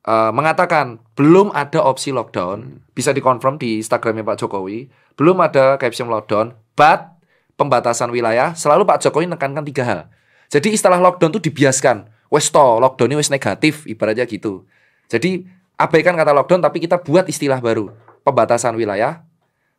eh, 0.00 0.30
mengatakan 0.30 1.02
belum 1.12 1.50
ada 1.50 1.82
opsi 1.82 2.08
lockdown, 2.08 2.86
bisa 2.90 3.10
dikonfirm 3.10 3.58
di 3.58 3.76
Instagramnya 3.76 4.22
Pak 4.22 4.38
Jokowi, 4.38 4.86
belum 5.12 5.36
ada 5.40 5.74
caption 5.76 6.06
lockdown, 6.06 6.54
but 6.72 7.18
pembatasan 7.54 8.08
wilayah 8.08 8.54
selalu 8.54 8.86
Pak 8.86 9.02
Jokowi 9.02 9.26
menekankan 9.26 9.66
tiga 9.66 9.82
hal. 9.82 10.00
Jadi 10.48 10.72
istilah 10.72 10.96
lockdown 10.96 11.30
itu 11.30 11.42
dibiaskan, 11.44 12.09
wes 12.30 12.48
to 12.48 12.62
lockdown 12.78 13.18
wes 13.18 13.28
negatif, 13.28 13.84
ibaratnya 13.84 14.24
gitu. 14.24 14.64
Jadi 15.10 15.44
abaikan 15.76 16.14
kata 16.14 16.30
lockdown 16.30 16.62
tapi 16.62 16.78
kita 16.78 17.02
buat 17.02 17.26
istilah 17.26 17.58
baru, 17.58 17.90
pembatasan 18.22 18.78
wilayah, 18.78 19.26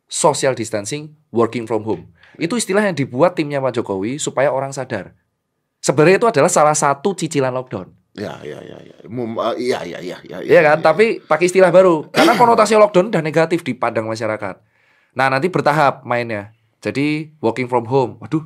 social 0.06 0.52
distancing, 0.52 1.16
working 1.32 1.64
from 1.64 1.82
home. 1.82 2.12
Itu 2.36 2.60
istilah 2.60 2.84
yang 2.84 2.96
dibuat 2.96 3.36
timnya 3.36 3.58
Pak 3.64 3.80
Jokowi 3.80 4.20
supaya 4.20 4.52
orang 4.52 4.72
sadar. 4.76 5.16
Sebenarnya 5.82 6.22
itu 6.22 6.28
adalah 6.30 6.52
salah 6.52 6.76
satu 6.76 7.16
cicilan 7.16 7.50
lockdown. 7.50 7.90
Ya, 8.12 8.36
ya, 8.44 8.60
ya, 8.60 8.76
ya. 8.76 8.96
Mum- 9.08 9.40
uh, 9.40 9.56
iya, 9.56 9.80
iya, 9.88 9.98
iya, 9.98 10.20
iya. 10.20 10.38
Iya 10.44 10.60
kan? 10.60 10.78
Tapi 10.84 11.24
pakai 11.24 11.48
istilah 11.48 11.72
baru. 11.72 12.12
Karena 12.12 12.36
konotasi 12.36 12.76
lockdown 12.76 13.08
udah 13.08 13.24
negatif 13.24 13.64
di 13.64 13.72
pandang 13.72 14.04
masyarakat. 14.04 14.60
Nah, 15.16 15.26
nanti 15.32 15.48
bertahap 15.48 16.04
mainnya. 16.04 16.52
Jadi 16.84 17.32
working 17.40 17.72
from 17.72 17.88
home. 17.88 18.20
Waduh, 18.20 18.44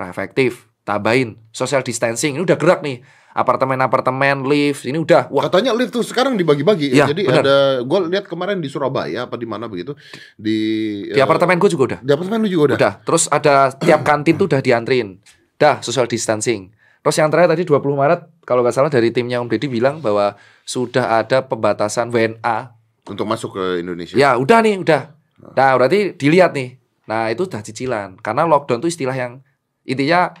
efektif. 0.00 0.70
Tambahin 0.86 1.36
social 1.50 1.82
distancing. 1.82 2.38
Ini 2.38 2.42
udah 2.46 2.56
gerak 2.56 2.80
nih. 2.80 3.02
Apartemen-apartemen, 3.38 4.42
lift. 4.50 4.82
Ini 4.82 4.98
udah 4.98 5.30
wah 5.30 5.46
Katanya 5.46 5.70
lift 5.78 5.94
tuh 5.94 6.02
sekarang 6.02 6.34
dibagi-bagi. 6.34 6.90
Iya, 6.90 7.06
Jadi 7.14 7.30
benar. 7.30 7.46
ada 7.46 7.56
gue 7.86 7.98
lihat 8.10 8.26
kemarin 8.26 8.58
di 8.58 8.66
Surabaya 8.66 9.30
apa 9.30 9.38
di 9.38 9.46
mana 9.46 9.70
begitu 9.70 9.94
di 10.34 10.58
di 11.06 11.18
eh, 11.18 11.22
apartemen 11.22 11.54
gue 11.62 11.70
juga 11.70 11.84
udah. 11.94 12.00
di 12.02 12.10
apartemen 12.10 12.42
lu 12.42 12.50
juga 12.50 12.74
udah. 12.74 12.78
Udah. 12.82 12.94
Terus 13.06 13.24
ada 13.30 13.70
tiap 13.78 14.02
kantin 14.02 14.34
tuh 14.34 14.50
udah 14.50 14.58
diantrin. 14.58 15.22
Dah 15.54 15.78
social 15.78 16.10
distancing. 16.10 16.74
Terus 16.98 17.14
yang 17.14 17.30
terakhir 17.30 17.54
tadi 17.54 17.62
20 17.62 17.78
Maret 17.94 18.20
kalau 18.42 18.66
nggak 18.66 18.74
salah 18.74 18.90
dari 18.90 19.14
timnya 19.14 19.38
Om 19.38 19.48
Deddy 19.48 19.70
bilang 19.70 20.02
bahwa 20.02 20.34
sudah 20.66 21.22
ada 21.22 21.46
pembatasan 21.46 22.10
WNA 22.10 22.74
untuk 23.08 23.24
masuk 23.24 23.56
ke 23.56 23.64
Indonesia. 23.80 24.18
Ya 24.18 24.36
udah 24.36 24.58
nih 24.60 24.82
udah. 24.82 25.14
Nah 25.54 25.70
berarti 25.78 26.18
dilihat 26.18 26.52
nih. 26.52 26.76
Nah 27.08 27.32
itu 27.32 27.46
udah 27.48 27.62
cicilan. 27.64 28.18
Karena 28.20 28.44
lockdown 28.44 28.82
tuh 28.84 28.90
istilah 28.90 29.16
yang 29.16 29.40
intinya 29.88 30.34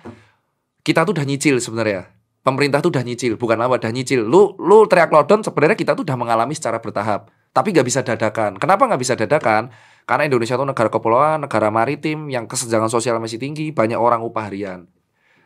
kita 0.84 1.08
tuh 1.08 1.16
udah 1.16 1.24
nyicil 1.24 1.56
sebenarnya. 1.62 2.17
Pemerintah 2.48 2.80
tuh 2.80 2.88
udah 2.88 3.04
nyicil, 3.04 3.36
bukan 3.36 3.60
apa 3.60 3.76
udah 3.76 3.92
nyicil. 3.92 4.24
Lu 4.24 4.56
lu 4.56 4.88
teriak 4.88 5.12
lockdown 5.12 5.44
sebenarnya 5.44 5.76
kita 5.76 5.92
tuh 5.92 6.08
udah 6.08 6.16
mengalami 6.16 6.56
secara 6.56 6.80
bertahap. 6.80 7.28
Tapi 7.52 7.76
nggak 7.76 7.84
bisa 7.84 8.00
dadakan. 8.00 8.56
Kenapa 8.56 8.88
nggak 8.88 9.00
bisa 9.04 9.12
dadakan? 9.20 9.68
Karena 10.08 10.24
Indonesia 10.24 10.56
tuh 10.56 10.64
negara 10.64 10.88
kepulauan, 10.88 11.44
negara 11.44 11.68
maritim 11.68 12.32
yang 12.32 12.48
kesenjangan 12.48 12.88
sosial 12.88 13.20
masih 13.20 13.36
tinggi, 13.36 13.68
banyak 13.68 14.00
orang 14.00 14.24
upah 14.24 14.48
harian. 14.48 14.88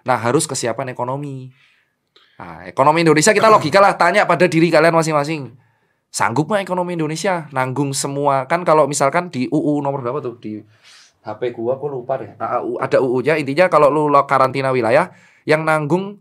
Nah 0.07 0.15
harus 0.15 0.47
kesiapan 0.47 0.95
ekonomi. 0.95 1.51
Nah, 2.39 2.67
ekonomi 2.71 3.03
Indonesia 3.03 3.35
kita 3.35 3.51
logika 3.51 3.83
lah 3.83 3.99
tanya 3.99 4.23
pada 4.27 4.47
diri 4.47 4.71
kalian 4.71 4.95
masing-masing 4.95 5.59
sanggup 6.13 6.45
nggak 6.53 6.69
ekonomi 6.69 6.93
Indonesia 6.93 7.49
nanggung 7.57 7.97
semua 7.97 8.45
kan 8.45 8.69
kalau 8.69 8.85
misalkan 8.85 9.33
di 9.33 9.49
UU 9.49 9.81
nomor 9.81 10.05
berapa 10.05 10.21
tuh 10.21 10.37
di 10.37 10.61
HP 11.25 11.57
gua 11.57 11.81
gua 11.81 11.89
lupa 11.89 12.21
deh 12.21 12.37
Nah, 12.37 12.61
ada 12.83 13.01
UU-nya 13.01 13.41
intinya 13.41 13.73
kalau 13.73 13.89
lu 13.89 14.13
karantina 14.29 14.69
wilayah 14.77 15.09
yang 15.49 15.65
nanggung 15.65 16.21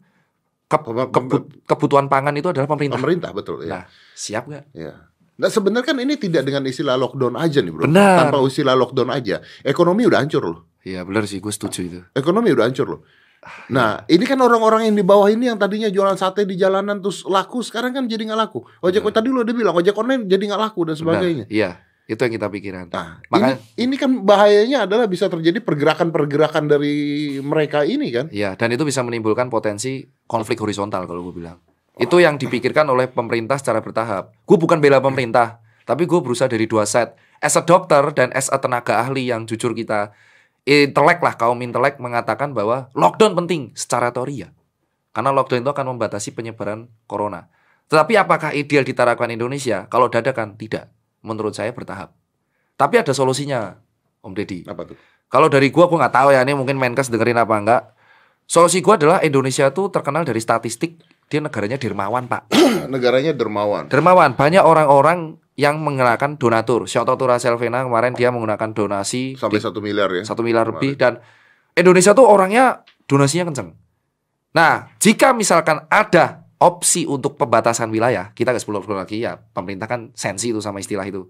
ke- 0.71 1.09
kebu- 1.09 1.45
kebutuhan 1.65 2.07
pangan 2.07 2.31
itu 2.33 2.47
adalah 2.47 2.65
pemerintah. 2.65 2.95
Pemerintah 2.95 3.29
betul 3.31 3.57
ya. 3.61 3.69
Nah, 3.69 3.83
siap 4.13 4.47
nggak? 4.47 4.63
Ya. 4.71 5.11
Nah 5.35 5.49
sebenarnya 5.49 5.83
kan 5.83 5.97
ini 5.97 6.15
tidak 6.15 6.43
dengan 6.43 6.63
istilah 6.63 6.95
lockdown 6.95 7.35
aja 7.35 7.59
nih 7.59 7.71
bro. 7.71 7.83
Benar. 7.83 8.15
Tanpa 8.23 8.37
istilah 8.45 8.73
lockdown 8.73 9.09
aja, 9.09 9.35
ekonomi 9.61 10.05
udah 10.05 10.21
hancur 10.21 10.43
loh. 10.43 10.59
Iya 10.81 11.01
benar 11.01 11.25
sih, 11.25 11.37
gue 11.37 11.49
setuju 11.49 11.79
itu. 11.81 11.99
Ekonomi 12.11 12.49
udah 12.49 12.63
hancur 12.63 12.87
loh. 12.87 13.01
Ah, 13.41 13.65
Nah, 13.67 13.89
ini 14.05 14.21
kan 14.21 14.37
orang-orang 14.37 14.85
yang 14.85 14.95
di 14.95 15.01
bawah 15.01 15.25
ini 15.25 15.49
yang 15.49 15.57
tadinya 15.57 15.89
jualan 15.89 16.13
sate 16.13 16.45
di 16.45 16.53
jalanan 16.53 17.01
terus 17.01 17.25
laku, 17.25 17.59
sekarang 17.59 17.89
kan 17.91 18.05
jadi 18.05 18.21
nggak 18.23 18.37
laku. 18.39 18.61
Ojek 18.79 19.01
Benar. 19.01 19.17
tadi 19.17 19.27
lu 19.27 19.41
udah 19.41 19.49
bilang 19.51 19.73
ojek 19.73 19.93
online 19.93 20.25
jadi 20.25 20.43
nggak 20.45 20.61
laku 20.61 20.81
dan 20.85 20.95
sebagainya. 20.95 21.45
Iya, 21.47 21.81
itu 22.11 22.21
yang 22.27 22.35
kita 22.35 22.47
pikiran. 22.51 22.85
Nah, 22.91 23.23
Makanya- 23.31 23.57
ini, 23.79 23.87
ini 23.87 23.95
kan 23.95 24.11
bahayanya 24.27 24.83
adalah 24.83 25.07
bisa 25.07 25.31
terjadi 25.31 25.63
pergerakan-pergerakan 25.63 26.67
dari 26.67 26.95
mereka 27.39 27.87
ini 27.87 28.11
kan. 28.11 28.27
Iya, 28.27 28.59
dan 28.59 28.75
itu 28.75 28.83
bisa 28.83 28.99
menimbulkan 28.99 29.47
potensi 29.47 30.03
konflik 30.27 30.59
horizontal 30.59 31.07
kalau 31.07 31.23
gue 31.31 31.39
bilang. 31.39 31.57
Itu 31.95 32.19
yang 32.19 32.35
dipikirkan 32.35 32.83
oleh 32.91 33.07
pemerintah 33.07 33.55
secara 33.55 33.79
bertahap. 33.79 34.35
Gue 34.43 34.57
bukan 34.59 34.83
bela 34.83 34.99
pemerintah, 34.99 35.63
tapi 35.87 36.03
gue 36.03 36.19
berusaha 36.19 36.51
dari 36.51 36.67
dua 36.67 36.83
side. 36.83 37.15
As 37.39 37.55
a 37.55 37.63
dokter 37.63 38.11
dan 38.11 38.29
as 38.35 38.51
a 38.51 38.59
tenaga 38.59 39.01
ahli 39.01 39.31
yang 39.31 39.47
jujur 39.47 39.73
kita 39.73 40.13
intelek 40.61 41.19
lah 41.25 41.33
kaum 41.35 41.57
intelek 41.57 41.97
mengatakan 41.97 42.53
bahwa 42.53 42.91
lockdown 42.93 43.33
penting 43.33 43.73
secara 43.73 44.13
teori 44.13 44.45
ya. 44.45 44.49
Karena 45.11 45.33
lockdown 45.33 45.65
itu 45.65 45.71
akan 45.73 45.85
membatasi 45.97 46.31
penyebaran 46.31 46.87
corona. 47.09 47.49
Tetapi 47.91 48.15
apakah 48.15 48.55
ideal 48.55 48.87
diterapkan 48.87 49.27
Indonesia? 49.27 49.89
Kalau 49.91 50.07
dadakan 50.07 50.55
tidak. 50.55 50.87
Menurut 51.21 51.53
saya 51.53 51.69
bertahap. 51.73 52.13
Tapi 52.77 52.97
ada 52.97 53.13
solusinya, 53.13 53.77
Om 54.25 54.33
Deddy. 54.33 54.65
Apa 54.65 54.89
tuh? 54.89 54.97
Kalau 55.31 55.47
dari 55.47 55.71
gua 55.71 55.87
gua 55.87 56.05
nggak 56.05 56.15
tahu 56.17 56.29
ya 56.35 56.41
ini 56.43 56.53
mungkin 56.57 56.75
Menkes 56.75 57.07
dengerin 57.07 57.39
apa 57.39 57.55
enggak. 57.55 57.81
Solusi 58.49 58.83
gua 58.83 58.99
adalah 58.99 59.23
Indonesia 59.23 59.71
tuh 59.71 59.87
terkenal 59.93 60.27
dari 60.27 60.41
statistik 60.43 60.99
dia 61.31 61.39
negaranya 61.39 61.79
dermawan, 61.79 62.27
Pak. 62.27 62.51
Negaranya 62.91 63.31
dermawan. 63.31 63.87
Dermawan, 63.87 64.35
banyak 64.35 64.59
orang-orang 64.59 65.39
yang 65.55 65.79
menggunakan 65.79 66.35
donatur. 66.35 66.83
Shout 66.91 67.07
out 67.07 67.15
to 67.15 67.23
Rachel 67.23 67.55
Vena 67.55 67.87
kemarin 67.87 68.11
dia 68.11 68.35
menggunakan 68.35 68.75
donasi 68.75 69.39
Sampai 69.39 69.63
satu 69.63 69.79
miliar 69.79 70.11
ya. 70.11 70.27
satu 70.27 70.43
miliar 70.43 70.67
lebih 70.67 70.99
dan 70.99 71.23
Indonesia 71.77 72.11
tuh 72.11 72.27
orangnya 72.27 72.83
donasinya 73.07 73.47
kenceng. 73.47 73.77
Nah, 74.51 74.91
jika 74.99 75.31
misalkan 75.31 75.87
ada 75.87 76.40
opsi 76.61 77.09
untuk 77.09 77.41
pembatasan 77.41 77.89
wilayah, 77.89 78.29
kita 78.37 78.53
nggak 78.53 78.61
10 78.61 78.85
lagi 78.93 79.25
ya, 79.25 79.41
pemerintah 79.41 79.89
kan 79.89 80.13
sensi 80.13 80.53
itu 80.53 80.61
sama 80.61 80.77
istilah 80.77 81.09
itu. 81.09 81.25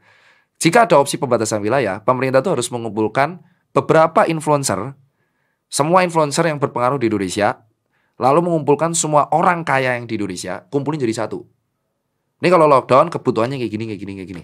Jika 0.59 0.85
ada 0.85 0.99
opsi 0.99 1.15
pembatasan 1.15 1.63
wilayah, 1.63 2.03
pemerintah 2.03 2.43
tuh 2.43 2.59
harus 2.59 2.67
mengumpulkan 2.67 3.39
beberapa 3.71 4.27
influencer, 4.27 4.93
semua 5.71 6.03
influencer 6.03 6.43
yang 6.45 6.59
berpengaruh 6.59 6.99
di 6.99 7.07
Indonesia, 7.07 7.63
lalu 8.19 8.45
mengumpulkan 8.45 8.91
semua 8.91 9.31
orang 9.31 9.63
kaya 9.63 9.95
yang 9.95 10.05
di 10.05 10.19
Indonesia, 10.19 10.67
kumpulin 10.67 10.99
jadi 10.99 11.25
satu. 11.25 11.47
Ini 12.43 12.51
kalau 12.51 12.67
lockdown 12.67 13.07
kebutuhannya 13.07 13.57
kayak 13.57 13.71
gini, 13.71 13.83
kayak 13.87 14.01
gini, 14.03 14.13
kayak 14.19 14.29
gini. 14.35 14.43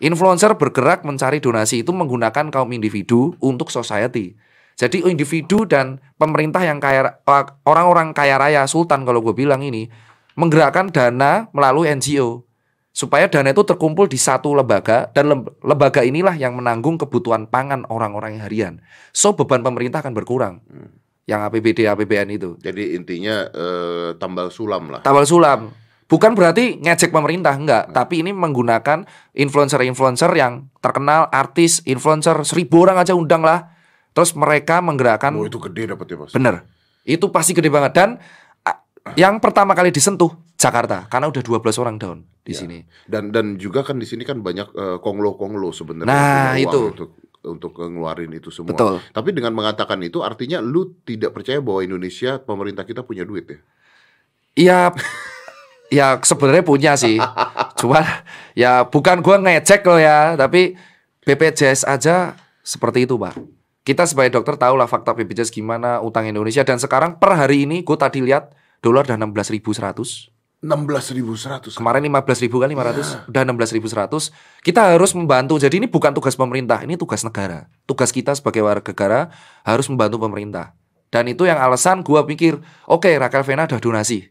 Influencer 0.00 0.56
bergerak 0.56 1.04
mencari 1.04 1.44
donasi 1.44 1.84
itu 1.84 1.92
menggunakan 1.92 2.48
kaum 2.48 2.70
individu 2.72 3.36
untuk 3.42 3.68
society. 3.68 4.32
Jadi 4.80 5.04
individu 5.04 5.68
dan 5.68 6.00
pemerintah 6.16 6.64
yang 6.64 6.80
kaya 6.80 7.20
orang-orang 7.68 8.16
kaya 8.16 8.40
raya 8.40 8.64
sultan 8.64 9.04
kalau 9.04 9.20
gue 9.20 9.36
bilang 9.36 9.60
ini 9.60 9.92
menggerakkan 10.40 10.88
dana 10.88 11.52
melalui 11.52 11.92
NGO 11.92 12.48
supaya 12.90 13.28
dana 13.28 13.52
itu 13.52 13.60
terkumpul 13.60 14.08
di 14.08 14.16
satu 14.16 14.56
lembaga 14.56 15.12
dan 15.12 15.44
lembaga 15.60 16.00
inilah 16.00 16.32
yang 16.32 16.56
menanggung 16.56 16.96
kebutuhan 16.96 17.44
pangan 17.44 17.84
orang-orang 17.92 18.40
yang 18.40 18.42
harian. 18.48 18.74
So 19.12 19.36
beban 19.36 19.60
pemerintah 19.60 20.00
akan 20.00 20.16
berkurang. 20.16 20.64
Hmm. 20.64 20.96
Yang 21.28 21.40
APBD 21.46 21.78
APBN 21.84 22.28
itu. 22.40 22.56
Jadi 22.58 22.96
intinya 22.96 23.46
eh, 23.52 24.16
tambal 24.16 24.48
sulam 24.48 24.88
lah. 24.88 25.04
Tambal 25.04 25.28
sulam. 25.28 25.70
Bukan 26.10 26.34
berarti 26.34 26.82
ngecek 26.82 27.14
pemerintah 27.14 27.54
enggak, 27.54 27.84
hmm. 27.86 27.94
tapi 27.94 28.24
ini 28.24 28.34
menggunakan 28.34 29.06
influencer-influencer 29.30 30.32
yang 30.34 30.66
terkenal, 30.82 31.30
artis, 31.30 31.86
influencer 31.86 32.34
seribu 32.42 32.82
orang 32.82 32.98
aja 32.98 33.14
undang 33.14 33.46
lah. 33.46 33.78
Terus 34.10 34.34
mereka 34.34 34.82
menggerakkan. 34.82 35.34
Oh 35.34 35.46
itu 35.46 35.58
gede 35.58 35.94
dapetnya 35.94 36.26
pasti. 36.26 36.34
Bener, 36.36 36.54
itu 37.06 37.26
pasti 37.30 37.52
gede 37.54 37.70
banget 37.70 37.92
dan 37.94 38.10
yang 39.16 39.40
pertama 39.40 39.72
kali 39.72 39.88
disentuh 39.90 40.28
Jakarta 40.60 41.08
karena 41.08 41.32
udah 41.32 41.40
12 41.40 41.82
orang 41.82 41.96
down 41.96 42.18
di 42.44 42.52
ya. 42.52 42.60
sini. 42.62 42.78
Dan 43.08 43.32
dan 43.32 43.56
juga 43.56 43.80
kan 43.80 43.96
di 43.96 44.04
sini 44.04 44.28
kan 44.28 44.44
banyak 44.44 44.68
uh, 44.76 44.98
konglo-konglo 45.00 45.72
sebenarnya. 45.72 46.10
Nah, 46.10 46.52
itu 46.60 46.92
untuk 46.92 47.10
untuk 47.40 47.72
ngeluarin 47.80 48.36
itu 48.36 48.52
semua. 48.52 48.76
Betul. 48.76 49.00
Tapi 49.10 49.32
dengan 49.32 49.56
mengatakan 49.56 49.96
itu 50.04 50.20
artinya 50.20 50.60
lu 50.60 50.92
tidak 51.08 51.32
percaya 51.32 51.64
bahwa 51.64 51.80
Indonesia 51.80 52.36
pemerintah 52.36 52.84
kita 52.84 53.00
punya 53.00 53.24
duit 53.24 53.48
ya? 53.48 53.58
Iya 54.60 54.80
Ya 55.90 56.14
sebenarnya 56.22 56.62
punya 56.62 56.92
sih. 56.94 57.18
Cuma 57.82 58.06
ya 58.54 58.86
bukan 58.86 59.18
gua 59.20 59.42
ngecek 59.42 59.82
loh 59.82 59.98
ya, 59.98 60.38
tapi 60.38 60.78
BPJS 61.26 61.82
aja 61.82 62.38
seperti 62.62 63.10
itu, 63.10 63.18
Pak. 63.18 63.34
Kita 63.90 64.06
sebagai 64.06 64.38
dokter 64.38 64.54
tahu 64.54 64.78
lah 64.78 64.86
fakta 64.86 65.18
BPJS 65.18 65.50
gimana 65.50 65.98
utang 65.98 66.30
Indonesia 66.30 66.62
dan 66.62 66.78
sekarang 66.78 67.18
per 67.18 67.34
hari 67.34 67.66
ini 67.66 67.82
gue 67.82 67.96
tadi 67.98 68.22
lihat 68.22 68.54
dolar 68.78 69.02
udah 69.02 69.18
16.100. 69.18 70.62
16.100. 70.62 71.74
Kemarin 71.74 72.02
15.000 72.06 72.62
kan 72.62 72.68
500, 72.70 72.70
ya. 72.70 73.18
udah 73.26 73.42
16.100. 73.50 74.62
Kita 74.62 74.94
harus 74.94 75.10
membantu. 75.18 75.58
Jadi 75.58 75.82
ini 75.82 75.88
bukan 75.90 76.14
tugas 76.14 76.38
pemerintah, 76.38 76.84
ini 76.86 76.94
tugas 76.94 77.26
negara. 77.26 77.66
Tugas 77.88 78.14
kita 78.14 78.30
sebagai 78.38 78.62
warga 78.62 78.94
negara 78.94 79.34
harus 79.66 79.90
membantu 79.90 80.22
pemerintah. 80.22 80.76
Dan 81.10 81.26
itu 81.26 81.48
yang 81.48 81.58
alasan 81.58 82.06
gue 82.06 82.20
pikir, 82.30 82.62
oke 82.86 83.08
okay, 83.08 83.18
Raquel 83.18 83.42
Vena 83.42 83.66
udah 83.66 83.82
donasi 83.82 84.30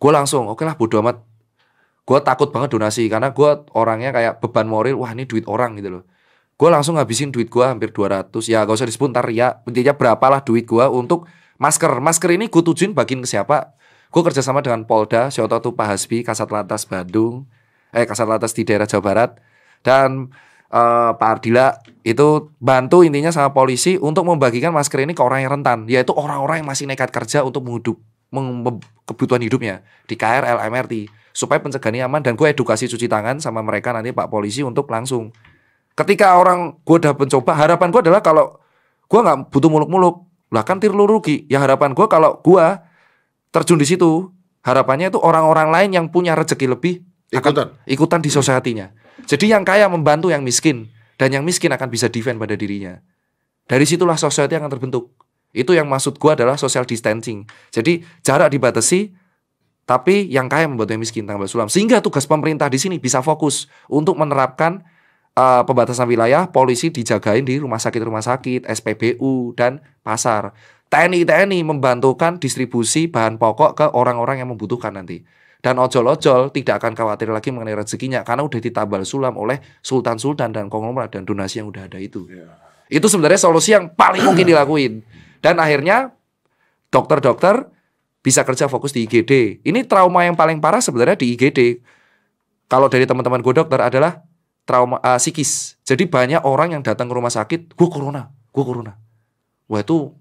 gue 0.00 0.10
langsung 0.10 0.48
oke 0.48 0.56
okay 0.56 0.64
lah 0.64 0.74
bodo 0.80 0.96
amat 1.04 1.20
gue 2.08 2.18
takut 2.24 2.48
banget 2.48 2.72
donasi 2.72 3.06
karena 3.12 3.36
gue 3.36 3.50
orangnya 3.76 4.10
kayak 4.16 4.40
beban 4.40 4.66
moral 4.66 4.96
wah 4.96 5.12
ini 5.12 5.28
duit 5.28 5.44
orang 5.44 5.76
gitu 5.76 6.00
loh 6.00 6.02
gue 6.60 6.68
langsung 6.68 7.00
ngabisin 7.00 7.32
duit 7.32 7.48
gue 7.48 7.64
hampir 7.64 7.88
200 7.88 8.28
ya 8.44 8.68
gak 8.68 8.76
usah 8.76 8.84
disebut 8.84 9.16
ntar 9.16 9.24
ya. 9.32 9.64
Intinya 9.64 9.96
berapa 9.96 10.20
lah 10.28 10.44
duit 10.44 10.68
gue 10.68 10.84
untuk 10.92 11.24
masker. 11.56 11.88
Masker 12.04 12.36
ini 12.36 12.52
gue 12.52 12.60
tujuin 12.60 12.92
bagiin 12.92 13.24
ke 13.24 13.28
siapa? 13.32 13.72
Gue 14.12 14.20
kerjasama 14.20 14.60
dengan 14.60 14.84
Polda 14.84 15.32
out 15.32 15.54
tuh 15.64 15.72
Pak 15.72 15.86
Hasbi 15.96 16.20
Kasat 16.20 16.52
Lantas 16.52 16.84
Bandung 16.84 17.48
eh 17.96 18.04
Kasat 18.04 18.28
Lantas 18.28 18.52
di 18.52 18.68
daerah 18.68 18.84
Jawa 18.84 19.00
Barat. 19.00 19.30
Dan 19.80 20.28
uh, 20.68 21.16
Pak 21.16 21.28
Ardila 21.40 21.80
itu 22.04 22.52
bantu 22.60 23.08
intinya 23.08 23.32
sama 23.32 23.56
polisi 23.56 23.96
untuk 23.96 24.28
membagikan 24.28 24.76
masker 24.76 25.08
ini 25.08 25.16
ke 25.16 25.22
orang 25.24 25.40
yang 25.40 25.56
rentan 25.56 25.88
yaitu 25.88 26.12
orang-orang 26.12 26.60
yang 26.60 26.68
masih 26.68 26.84
nekat 26.84 27.08
kerja 27.08 27.40
untuk 27.40 27.64
menghidup 27.64 27.96
kebutuhan 29.08 29.40
hidupnya 29.40 29.80
di 30.04 30.14
KRL, 30.14 30.60
MRT 30.68 31.08
supaya 31.32 31.58
pencegahannya 31.64 32.04
aman 32.04 32.20
dan 32.20 32.36
gue 32.36 32.46
edukasi 32.52 32.84
cuci 32.84 33.08
tangan 33.08 33.40
sama 33.40 33.64
mereka 33.64 33.96
nanti 33.96 34.12
Pak 34.12 34.28
Polisi 34.28 34.60
untuk 34.60 34.86
langsung 34.92 35.32
ketika 35.94 36.38
orang 36.38 36.78
gue 36.82 36.96
udah 37.00 37.12
mencoba 37.14 37.52
harapan 37.54 37.88
gue 37.90 38.00
adalah 38.08 38.22
kalau 38.22 38.58
gue 39.06 39.20
nggak 39.20 39.50
butuh 39.50 39.70
muluk-muluk. 39.70 40.26
Lah 40.50 40.66
kan 40.66 40.82
tir 40.82 40.90
rugi. 40.90 41.46
Ya 41.46 41.62
harapan 41.62 41.94
gue 41.94 42.06
kalau 42.10 42.42
gue 42.42 42.64
terjun 43.54 43.78
di 43.78 43.86
situ 43.86 44.30
harapannya 44.62 45.10
itu 45.10 45.18
orang-orang 45.18 45.70
lain 45.72 45.90
yang 45.94 46.06
punya 46.12 46.36
rezeki 46.36 46.66
lebih 46.70 47.02
ikutan. 47.32 47.74
ikutan 47.86 48.20
di 48.22 48.30
sosiatinya 48.30 48.92
jadi 49.26 49.56
yang 49.56 49.64
kaya 49.66 49.88
membantu 49.90 50.32
yang 50.32 50.44
miskin 50.44 50.88
dan 51.14 51.32
yang 51.34 51.44
miskin 51.44 51.72
akan 51.72 51.88
bisa 51.92 52.08
defend 52.08 52.40
pada 52.40 52.56
dirinya. 52.56 52.98
Dari 53.68 53.84
situlah 53.86 54.18
society 54.18 54.56
akan 54.56 54.70
terbentuk. 54.70 55.12
Itu 55.50 55.74
yang 55.74 55.90
maksud 55.90 56.18
gua 56.18 56.38
adalah 56.38 56.58
social 56.58 56.86
distancing. 56.86 57.46
Jadi 57.74 58.06
jarak 58.22 58.54
dibatasi 58.54 59.14
tapi 59.86 60.30
yang 60.30 60.46
kaya 60.46 60.70
membantu 60.70 60.94
yang 60.94 61.02
miskin 61.02 61.26
tambah 61.26 61.50
sulam. 61.50 61.66
Sehingga 61.66 61.98
tugas 61.98 62.26
pemerintah 62.26 62.70
di 62.70 62.78
sini 62.78 63.02
bisa 63.02 63.22
fokus 63.22 63.66
untuk 63.90 64.14
menerapkan 64.14 64.86
uh, 65.40 65.62
pembatasan 65.64 66.04
wilayah, 66.04 66.52
polisi 66.52 66.92
dijagain 66.92 67.42
di 67.42 67.56
rumah 67.56 67.80
sakit-rumah 67.80 68.20
sakit, 68.20 68.68
SPBU 68.68 69.56
dan 69.56 69.80
pasar. 70.04 70.52
TNI 70.90 71.22
TNI 71.22 71.62
membantukan 71.64 72.36
distribusi 72.42 73.06
bahan 73.06 73.38
pokok 73.38 73.70
ke 73.78 73.86
orang-orang 73.94 74.42
yang 74.42 74.50
membutuhkan 74.52 74.92
nanti. 74.92 75.22
Dan 75.60 75.76
ojol-ojol 75.76 76.50
tidak 76.56 76.80
akan 76.80 76.96
khawatir 76.96 77.28
lagi 77.28 77.52
mengenai 77.52 77.76
rezekinya 77.76 78.24
karena 78.24 78.48
udah 78.48 78.60
ditambal 78.64 79.04
sulam 79.04 79.36
oleh 79.36 79.60
sultan-sultan 79.84 80.56
dan 80.56 80.72
konglomerat 80.72 81.12
dan 81.12 81.28
donasi 81.28 81.60
yang 81.60 81.68
udah 81.68 81.84
ada 81.84 82.00
itu. 82.00 82.24
Yeah. 82.32 82.56
Itu 82.88 83.06
sebenarnya 83.12 83.38
solusi 83.38 83.76
yang 83.76 83.92
paling 83.92 84.24
mungkin 84.24 84.48
dilakuin. 84.48 85.04
Dan 85.44 85.60
akhirnya 85.60 86.16
dokter-dokter 86.88 87.68
bisa 88.24 88.42
kerja 88.42 88.66
fokus 88.72 88.90
di 88.96 89.04
IGD. 89.04 89.62
Ini 89.62 89.84
trauma 89.84 90.24
yang 90.24 90.34
paling 90.34 90.58
parah 90.64 90.80
sebenarnya 90.80 91.20
di 91.20 91.36
IGD. 91.36 91.84
Kalau 92.66 92.88
dari 92.88 93.04
teman-teman 93.04 93.44
gue 93.44 93.54
dokter 93.54 93.78
adalah 93.78 94.24
trauma 94.70 95.02
uh, 95.02 95.18
psikis. 95.18 95.74
Jadi 95.82 96.06
banyak 96.06 96.46
orang 96.46 96.78
yang 96.78 96.82
datang 96.86 97.10
ke 97.10 97.14
rumah 97.18 97.34
sakit, 97.34 97.74
gue 97.74 97.88
corona, 97.90 98.30
gue 98.54 98.62
corona. 98.62 98.94
Wah 99.66 99.82
itu 99.82 100.14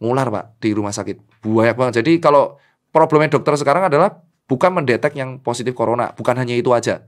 ngular 0.00 0.32
pak 0.32 0.44
di 0.64 0.72
rumah 0.72 0.96
sakit. 0.96 1.44
Banyak 1.44 1.76
banget. 1.76 2.00
Jadi 2.00 2.16
kalau 2.24 2.56
problemnya 2.88 3.36
dokter 3.36 3.60
sekarang 3.60 3.92
adalah 3.92 4.24
bukan 4.48 4.80
mendetek 4.80 5.12
yang 5.12 5.36
positif 5.44 5.76
corona, 5.76 6.16
bukan 6.16 6.40
hanya 6.40 6.56
itu 6.56 6.72
aja. 6.72 7.04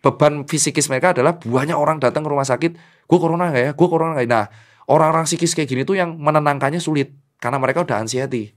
Beban 0.00 0.48
fisikis 0.48 0.88
mereka 0.88 1.12
adalah 1.12 1.36
banyak 1.36 1.76
orang 1.76 2.00
datang 2.00 2.24
ke 2.24 2.28
rumah 2.32 2.48
sakit, 2.48 2.72
gue 3.04 3.18
corona 3.20 3.52
nggak 3.52 3.62
ya, 3.68 3.70
gue 3.76 3.88
corona 3.88 4.16
nggak. 4.16 4.24
Ya? 4.24 4.32
Nah 4.32 4.44
orang-orang 4.88 5.28
psikis 5.28 5.52
kayak 5.52 5.68
gini 5.68 5.82
tuh 5.84 6.00
yang 6.00 6.16
menenangkannya 6.16 6.80
sulit 6.80 7.12
karena 7.36 7.60
mereka 7.60 7.84
udah 7.84 8.00
anxiety. 8.00 8.56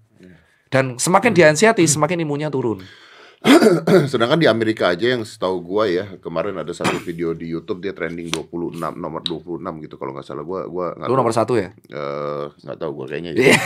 Dan 0.67 0.99
semakin 0.99 1.31
dia 1.31 1.47
anxiety, 1.47 1.87
semakin 1.87 2.27
imunnya 2.27 2.51
turun. 2.51 2.83
Sedangkan 4.11 4.41
di 4.41 4.49
Amerika 4.49 4.89
aja 4.89 5.13
yang 5.13 5.21
setahu 5.21 5.61
gua 5.61 5.85
ya, 5.85 6.17
kemarin 6.17 6.57
ada 6.57 6.73
satu 6.73 6.97
video 7.07 7.37
di 7.37 7.45
YouTube 7.45 7.85
dia 7.85 7.93
trending 7.93 8.33
26 8.33 8.73
nomor 8.97 9.21
26 9.21 9.61
gitu 9.85 9.95
kalau 10.01 10.17
nggak 10.17 10.25
salah 10.25 10.41
gua 10.41 10.65
gua 10.65 10.97
Lu 11.05 11.13
nomor 11.13 11.33
satu 11.33 11.53
ya? 11.53 11.69
Eh 11.89 12.45
nggak 12.65 12.77
tahu 12.81 12.91
gua 12.97 13.05
kayaknya 13.05 13.37
ya. 13.37 13.53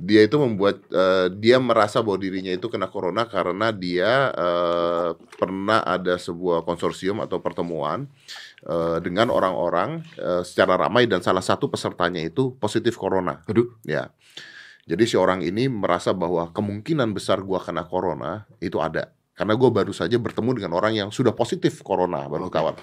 dia 0.00 0.20
itu 0.24 0.36
membuat 0.36 0.84
uh, 0.92 1.32
dia 1.32 1.56
merasa 1.56 2.04
bahwa 2.04 2.20
dirinya 2.20 2.52
itu 2.52 2.68
kena 2.68 2.88
corona 2.88 3.24
karena 3.24 3.72
dia 3.72 4.28
uh, 4.32 5.16
pernah 5.40 5.80
ada 5.80 6.20
sebuah 6.20 6.68
konsorsium 6.68 7.24
atau 7.24 7.40
pertemuan 7.40 8.04
uh, 8.68 9.00
dengan 9.00 9.32
orang-orang 9.32 10.04
uh, 10.20 10.44
secara 10.44 10.76
ramai 10.76 11.08
dan 11.08 11.24
salah 11.24 11.42
satu 11.42 11.72
pesertanya 11.72 12.20
itu 12.20 12.52
positif 12.60 13.00
corona. 13.00 13.40
Aduh. 13.48 13.72
Ya. 13.88 14.12
Jadi 14.90 15.06
si 15.06 15.14
orang 15.14 15.46
ini 15.46 15.70
merasa 15.70 16.10
bahwa 16.10 16.50
kemungkinan 16.50 17.14
besar 17.14 17.46
gua 17.46 17.62
kena 17.62 17.86
corona 17.86 18.50
itu 18.58 18.82
ada. 18.82 19.14
Karena 19.38 19.56
gue 19.56 19.70
baru 19.72 19.94
saja 19.96 20.20
bertemu 20.20 20.60
dengan 20.60 20.76
orang 20.76 20.92
yang 20.92 21.08
sudah 21.08 21.32
positif 21.32 21.80
corona 21.80 22.28
baru 22.28 22.52
okay. 22.52 22.60
kawan. 22.60 22.76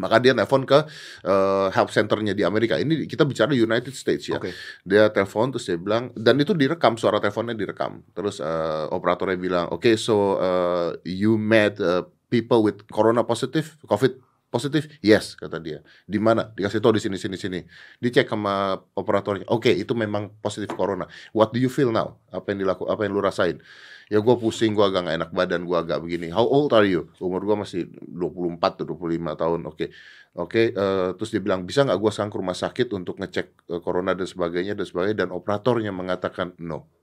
Maka 0.00 0.24
dia 0.24 0.32
telepon 0.32 0.64
ke 0.64 0.88
uh, 1.28 1.68
help 1.68 1.92
centernya 1.92 2.32
di 2.32 2.48
Amerika. 2.48 2.80
Ini 2.80 3.04
kita 3.04 3.28
bicara 3.28 3.52
United 3.52 3.92
States 3.92 4.24
ya. 4.24 4.40
Okay. 4.40 4.56
Dia 4.88 5.12
telepon 5.12 5.52
terus 5.52 5.68
dia 5.68 5.76
bilang 5.76 6.08
dan 6.16 6.40
itu 6.40 6.56
direkam 6.56 6.96
suara 6.96 7.20
teleponnya 7.20 7.52
direkam. 7.52 8.00
Terus 8.16 8.40
uh, 8.40 8.88
operatornya 8.88 9.36
bilang, 9.36 9.64
"Oke, 9.68 9.92
okay, 9.92 9.94
so 10.00 10.40
uh, 10.40 10.96
you 11.04 11.36
met 11.36 11.76
uh, 11.76 12.08
people 12.32 12.64
with 12.64 12.88
corona 12.88 13.20
positive, 13.20 13.76
COVID 13.84 14.31
positif 14.52 14.84
yes 15.00 15.32
kata 15.32 15.56
dia. 15.56 15.80
Di 16.04 16.20
mana? 16.20 16.52
Dikasih 16.52 16.84
tahu 16.84 17.00
di 17.00 17.02
sini 17.02 17.16
sini 17.16 17.40
sini. 17.40 17.60
Dicek 17.96 18.28
sama 18.28 18.76
operatornya. 18.92 19.48
Oke 19.48 19.72
okay, 19.72 19.74
itu 19.80 19.96
memang 19.96 20.28
positif 20.44 20.68
corona. 20.76 21.08
What 21.32 21.56
do 21.56 21.58
you 21.58 21.72
feel 21.72 21.88
now? 21.88 22.20
Apa 22.28 22.52
yang 22.52 22.68
dilaku 22.68 22.84
apa 22.92 23.08
yang 23.08 23.16
lu 23.16 23.24
rasain? 23.24 23.64
Ya 24.12 24.20
gue 24.20 24.34
pusing 24.36 24.76
gue 24.76 24.84
agak 24.84 25.08
gak 25.08 25.16
enak 25.24 25.30
badan 25.32 25.64
gue 25.64 25.72
agak 25.72 26.04
begini. 26.04 26.28
How 26.28 26.44
old 26.44 26.76
are 26.76 26.84
you? 26.84 27.08
Umur 27.16 27.40
gue 27.48 27.56
masih 27.56 27.88
24 28.12 28.84
tuh 28.84 28.92
25 28.92 29.40
tahun. 29.40 29.60
Oke. 29.64 29.72
Okay. 29.72 29.88
oke 30.36 30.48
okay, 30.52 30.66
uh, 30.76 30.84
eh, 30.84 31.08
terus 31.16 31.32
dia 31.32 31.40
bilang 31.40 31.64
bisa 31.64 31.84
nggak 31.88 31.96
gue 31.96 32.10
sekarang 32.12 32.32
ke 32.32 32.38
rumah 32.40 32.56
sakit 32.56 32.88
untuk 32.92 33.16
ngecek 33.20 33.72
uh, 33.72 33.80
corona 33.80 34.12
dan 34.12 34.28
sebagainya 34.28 34.76
dan 34.76 34.84
sebagainya? 34.84 35.16
Dan 35.24 35.30
operatornya 35.32 35.96
mengatakan 35.96 36.52
no 36.60 37.01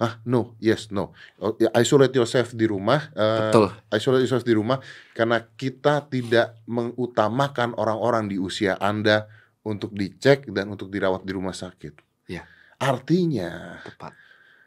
Ah, 0.00 0.18
no, 0.26 0.58
yes, 0.58 0.90
no. 0.90 1.14
Oh, 1.38 1.54
ya, 1.60 1.70
isolate 1.78 2.16
yourself 2.16 2.56
di 2.56 2.66
rumah. 2.66 3.12
Uh, 3.14 3.48
Betul. 3.48 3.66
Isolate 3.92 4.22
yourself 4.26 4.42
di 4.42 4.54
rumah 4.56 4.82
karena 5.14 5.44
kita 5.54 6.08
tidak 6.10 6.58
mengutamakan 6.66 7.76
orang-orang 7.78 8.26
di 8.26 8.40
usia 8.40 8.74
Anda 8.82 9.30
untuk 9.62 9.94
dicek 9.94 10.50
dan 10.50 10.74
untuk 10.74 10.90
dirawat 10.90 11.22
di 11.22 11.32
rumah 11.36 11.54
sakit. 11.54 12.26
Ya. 12.26 12.42
Artinya, 12.82 13.78
tepat. 13.86 14.10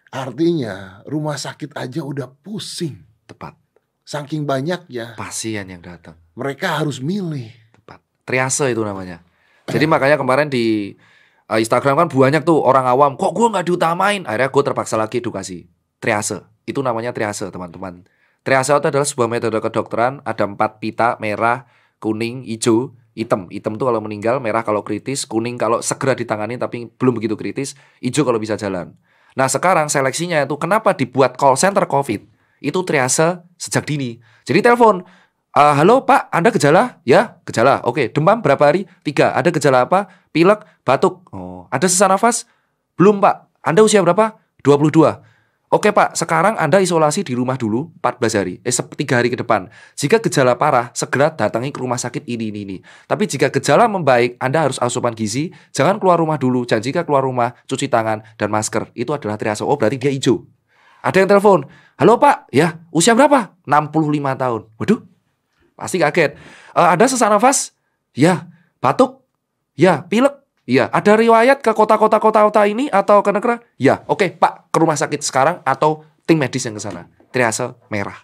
Artinya, 0.07 1.03
rumah 1.03 1.35
sakit 1.35 1.75
aja 1.75 1.99
udah 1.99 2.31
pusing. 2.31 3.03
Tepat. 3.27 3.59
Saking 4.07 4.47
banyaknya, 4.47 5.17
Pasien 5.19 5.67
yang 5.67 5.83
datang. 5.83 6.15
mereka 6.37 6.79
harus 6.79 7.03
milih. 7.03 7.51
Tepat. 7.75 7.99
Triase 8.23 8.71
itu 8.71 8.79
namanya. 8.85 9.19
Jadi 9.65 9.83
makanya 9.89 10.15
kemarin 10.15 10.47
di 10.47 10.93
uh, 11.49 11.59
Instagram 11.59 12.05
kan 12.05 12.07
banyak 12.09 12.43
tuh 12.45 12.61
orang 12.61 12.85
awam, 12.85 13.17
kok 13.17 13.33
gue 13.33 13.47
nggak 13.51 13.65
diutamain? 13.65 14.21
Akhirnya 14.25 14.49
gue 14.49 14.63
terpaksa 14.63 14.95
lagi 14.97 15.21
edukasi. 15.21 15.69
Triase. 16.01 16.45
Itu 16.65 16.81
namanya 16.81 17.13
triase, 17.13 17.49
teman-teman. 17.53 18.05
Triase 18.45 18.73
itu 18.77 18.87
adalah 18.89 19.07
sebuah 19.07 19.29
metode 19.29 19.57
kedokteran. 19.57 20.21
Ada 20.25 20.45
empat 20.45 20.77
pita, 20.81 21.17
merah, 21.17 21.65
kuning, 21.97 22.45
hijau, 22.45 22.93
hitam. 23.17 23.49
Hitam 23.49 23.77
tuh 23.77 23.89
kalau 23.89 24.01
meninggal, 24.01 24.37
merah 24.37 24.61
kalau 24.61 24.85
kritis, 24.85 25.25
kuning 25.25 25.57
kalau 25.57 25.81
segera 25.81 26.13
ditangani 26.13 26.59
tapi 26.61 26.89
belum 26.97 27.17
begitu 27.17 27.33
kritis, 27.33 27.73
hijau 28.03 28.21
kalau 28.27 28.37
bisa 28.37 28.53
jalan. 28.53 28.93
Nah 29.35 29.49
sekarang 29.49 29.89
seleksinya 29.89 30.45
itu 30.45 30.55
kenapa 30.55 30.93
dibuat 30.93 31.35
call 31.35 31.57
center 31.57 31.89
COVID? 31.89 32.21
Itu 32.61 32.85
triase 32.87 33.41
sejak 33.59 33.83
dini. 33.83 34.21
Jadi 34.45 34.61
telepon, 34.61 35.03
"Ah, 35.55 35.71
halo 35.79 36.03
Pak, 36.03 36.27
Anda 36.35 36.51
gejala? 36.51 36.99
Ya, 37.07 37.39
gejala. 37.47 37.79
Oke, 37.87 38.11
demam 38.11 38.43
berapa 38.43 38.59
hari? 38.59 38.91
Tiga. 39.07 39.31
Ada 39.31 39.55
gejala 39.55 39.87
apa? 39.87 40.11
Pilek, 40.35 40.67
batuk. 40.83 41.23
Oh, 41.31 41.63
ada 41.71 41.87
sesak 41.87 42.11
nafas? 42.11 42.43
Belum 42.99 43.23
Pak. 43.23 43.47
Anda 43.63 43.79
usia 43.79 44.03
berapa? 44.03 44.35
22. 44.67 45.23
Oke 45.71 45.89
Pak, 45.89 46.13
sekarang 46.13 46.55
Anda 46.61 46.77
isolasi 46.79 47.25
di 47.25 47.33
rumah 47.33 47.57
dulu 47.57 47.89
14 47.99 48.37
hari, 48.37 48.53
eh 48.63 48.71
3 48.71 49.17
hari 49.17 49.33
ke 49.33 49.35
depan. 49.35 49.67
Jika 49.97 50.21
gejala 50.21 50.55
parah, 50.55 50.93
segera 50.93 51.33
datangi 51.33 51.73
ke 51.73 51.81
rumah 51.81 51.97
sakit 51.97 52.23
ini, 52.29 52.53
ini, 52.53 52.59
ini. 52.63 52.77
Tapi 53.09 53.25
jika 53.25 53.49
gejala 53.49 53.89
membaik, 53.89 54.37
Anda 54.37 54.69
harus 54.69 54.77
asupan 54.77 55.17
gizi, 55.17 55.51
jangan 55.73 55.97
keluar 55.97 56.21
rumah 56.21 56.37
dulu. 56.37 56.63
Dan 56.69 56.85
jika 56.85 57.01
keluar 57.03 57.25
rumah, 57.25 57.57
cuci 57.65 57.89
tangan 57.89 58.23
dan 58.37 58.53
masker. 58.53 58.93
Itu 58.93 59.17
adalah 59.17 59.41
triase. 59.41 59.65
Oh, 59.65 59.75
berarti 59.75 59.97
dia 59.97 60.13
hijau. 60.13 60.45
Ada 61.01 61.25
yang 61.25 61.29
telepon, 61.33 61.65
halo 61.97 62.21
Pak, 62.21 62.53
ya 62.53 62.79
usia 62.93 63.17
berapa? 63.17 63.57
65 63.65 64.37
tahun. 64.37 64.61
Waduh, 64.77 64.99
pasti 65.75 65.99
kaget. 65.99 66.35
"Eh, 66.75 66.87
ada 66.95 67.05
sesak 67.05 67.29
nafas? 67.29 67.71
Ya. 68.11 68.47
Batuk? 68.79 69.21
Ya. 69.75 70.03
Pilek? 70.07 70.35
Ya. 70.65 70.89
Ada 70.89 71.19
riwayat 71.19 71.61
ke 71.61 71.71
kota-kota 71.71 72.17
kota-kota 72.17 72.65
ini 72.65 72.89
atau 72.89 73.21
ke 73.21 73.29
negara? 73.29 73.61
Ya. 73.77 74.01
Oke, 74.09 74.33
Pak, 74.33 74.71
ke 74.73 74.77
rumah 74.81 74.97
sakit 74.97 75.21
sekarang 75.21 75.61
atau 75.61 76.01
tim 76.25 76.39
medis 76.39 76.65
yang 76.65 76.73
ke 76.73 76.81
sana. 76.81 77.05
Triase 77.29 77.75
merah. 77.91 78.17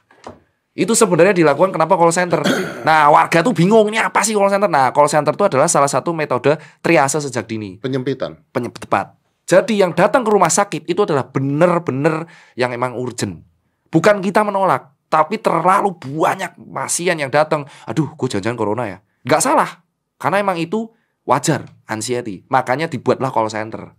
Itu 0.71 0.95
sebenarnya 0.95 1.35
dilakukan 1.35 1.75
kenapa 1.75 1.99
call 1.99 2.15
center. 2.15 2.41
Nah, 2.81 3.13
warga 3.13 3.45
tuh 3.45 3.53
bingung 3.53 3.93
ini 3.93 4.01
apa 4.01 4.25
sih 4.25 4.33
call 4.33 4.49
center? 4.49 4.65
Nah, 4.65 4.89
call 4.89 5.05
center 5.05 5.37
itu 5.37 5.45
adalah 5.45 5.69
salah 5.69 5.85
satu 5.91 6.15
metode 6.17 6.57
triase 6.81 7.21
sejak 7.21 7.45
dini 7.45 7.77
Penyempitan. 7.77 8.41
penyebab 8.49 8.81
tepat. 8.81 9.13
Jadi 9.45 9.83
yang 9.83 9.91
datang 9.93 10.23
ke 10.23 10.31
rumah 10.31 10.49
sakit 10.49 10.87
itu 10.87 11.03
adalah 11.03 11.27
benar-benar 11.27 12.25
yang 12.55 12.71
emang 12.71 12.95
urgent. 12.95 13.43
Bukan 13.91 14.23
kita 14.23 14.41
menolak, 14.41 14.90
tapi 15.11 15.35
terlalu 15.43 15.91
banyak 15.99 16.55
pasien 16.71 17.19
yang 17.19 17.27
datang. 17.27 17.67
Aduh, 17.83 18.15
gue 18.15 18.27
jangan-jangan 18.31 18.55
corona 18.55 18.83
ya. 18.87 18.97
Nggak 19.27 19.41
salah, 19.43 19.83
karena 20.15 20.39
emang 20.39 20.55
itu 20.55 20.87
wajar, 21.27 21.67
anxiety. 21.91 22.47
Makanya 22.47 22.87
dibuatlah 22.87 23.27
call 23.27 23.51
center. 23.51 23.91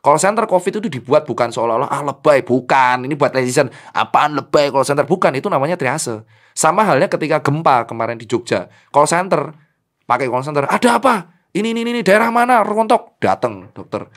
Call 0.00 0.20
center 0.20 0.48
COVID 0.48 0.80
itu 0.80 0.88
dibuat 0.88 1.28
bukan 1.28 1.52
seolah-olah 1.52 1.92
ah 1.92 2.02
lebay, 2.04 2.40
bukan. 2.44 3.04
Ini 3.04 3.14
buat 3.14 3.36
netizen, 3.36 3.68
apaan 3.92 4.32
lebay 4.36 4.72
call 4.72 4.88
center? 4.88 5.04
Bukan, 5.04 5.36
itu 5.36 5.52
namanya 5.52 5.76
triase. 5.76 6.24
Sama 6.56 6.84
halnya 6.88 7.12
ketika 7.12 7.44
gempa 7.44 7.84
kemarin 7.84 8.16
di 8.16 8.24
Jogja. 8.24 8.72
Call 8.88 9.04
center, 9.04 9.52
pakai 10.08 10.32
call 10.32 10.44
center, 10.44 10.64
ada 10.64 10.90
apa? 10.96 11.14
Ini, 11.54 11.70
ini, 11.70 11.86
ini, 11.86 12.00
daerah 12.02 12.34
mana? 12.34 12.66
Rontok. 12.66 13.22
Datang, 13.22 13.70
dokter. 13.70 14.10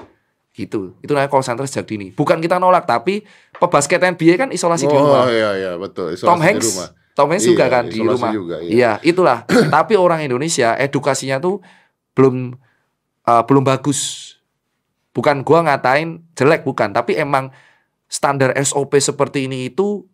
Gitu. 0.57 0.97
Itu 1.05 1.13
namanya 1.13 1.29
call 1.29 1.45
center 1.45 1.69
sejak 1.69 1.85
dini. 1.85 2.09
Bukan 2.17 2.41
kita 2.41 2.57
nolak, 2.57 2.89
tapi 2.89 3.21
pebasket 3.61 4.01
NBA 4.01 4.41
kan 4.41 4.49
isolasi 4.49 4.89
di 4.89 4.97
rumah. 4.97 5.29
Oh 5.29 5.31
iya 5.31 5.53
iya 5.53 5.71
betul. 5.77 6.17
Isolasi 6.17 6.25
Tom 6.25 6.41
di 6.41 6.45
Hanks, 6.49 6.65
rumah. 6.73 6.89
Tom 7.13 7.29
Hanks 7.29 7.45
Iya, 7.45 7.49
juga 7.53 7.65
kan 7.69 7.83
di 7.85 7.99
rumah. 8.01 8.31
juga, 8.33 8.55
iya. 8.65 8.69
iya. 8.73 8.91
itulah. 9.05 9.45
Tapi 9.77 9.93
orang 9.93 10.25
Indonesia 10.25 10.73
edukasinya 10.73 11.37
tuh 11.37 11.61
belum 12.17 12.57
uh, 13.29 13.43
belum 13.45 13.61
bagus. 13.61 14.33
Bukan 15.13 15.45
gua 15.45 15.61
ngatain 15.61 16.25
jelek 16.37 16.61
bukan, 16.61 16.93
tapi 16.93 17.17
emang 17.17 17.49
standar 18.05 18.53
SOP 18.61 19.01
seperti 19.01 19.49
ini 19.49 19.73
itu 19.73 20.05